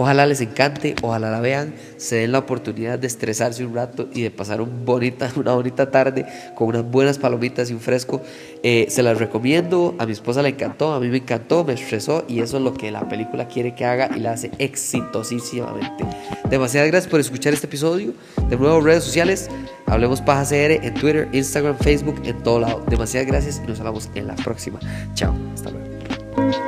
Ojalá 0.00 0.26
les 0.26 0.40
encante, 0.40 0.94
ojalá 1.02 1.28
la 1.28 1.40
vean, 1.40 1.74
se 1.96 2.14
den 2.14 2.30
la 2.30 2.38
oportunidad 2.38 3.00
de 3.00 3.08
estresarse 3.08 3.64
un 3.64 3.74
rato 3.74 4.08
y 4.14 4.22
de 4.22 4.30
pasar 4.30 4.60
un 4.60 4.84
bonita, 4.84 5.28
una 5.36 5.54
bonita 5.54 5.90
tarde 5.90 6.24
con 6.54 6.68
unas 6.68 6.88
buenas 6.88 7.18
palomitas 7.18 7.68
y 7.68 7.74
un 7.74 7.80
fresco. 7.80 8.22
Eh, 8.62 8.86
se 8.90 9.02
las 9.02 9.18
recomiendo, 9.18 9.96
a 9.98 10.06
mi 10.06 10.12
esposa 10.12 10.40
le 10.40 10.50
encantó, 10.50 10.92
a 10.92 11.00
mí 11.00 11.08
me 11.08 11.16
encantó, 11.16 11.64
me 11.64 11.72
estresó 11.72 12.24
y 12.28 12.38
eso 12.38 12.58
es 12.58 12.62
lo 12.62 12.74
que 12.74 12.92
la 12.92 13.08
película 13.08 13.48
quiere 13.48 13.74
que 13.74 13.84
haga 13.86 14.08
y 14.16 14.20
la 14.20 14.34
hace 14.34 14.52
exitosísimamente. 14.58 16.04
Demasiadas 16.48 16.92
gracias 16.92 17.10
por 17.10 17.18
escuchar 17.18 17.52
este 17.52 17.66
episodio. 17.66 18.14
De 18.48 18.56
nuevo, 18.56 18.80
redes 18.80 19.02
sociales, 19.02 19.50
Hablemos 19.86 20.20
Paja 20.20 20.44
CR 20.44 20.86
en 20.86 20.94
Twitter, 20.94 21.28
Instagram, 21.32 21.76
Facebook, 21.76 22.22
en 22.24 22.40
todo 22.44 22.60
lado. 22.60 22.84
Demasiadas 22.88 23.26
gracias 23.26 23.60
y 23.64 23.66
nos 23.66 23.80
hablamos 23.80 24.10
en 24.14 24.28
la 24.28 24.36
próxima. 24.36 24.78
Chao, 25.14 25.34
hasta 25.52 25.70
luego. 25.70 26.67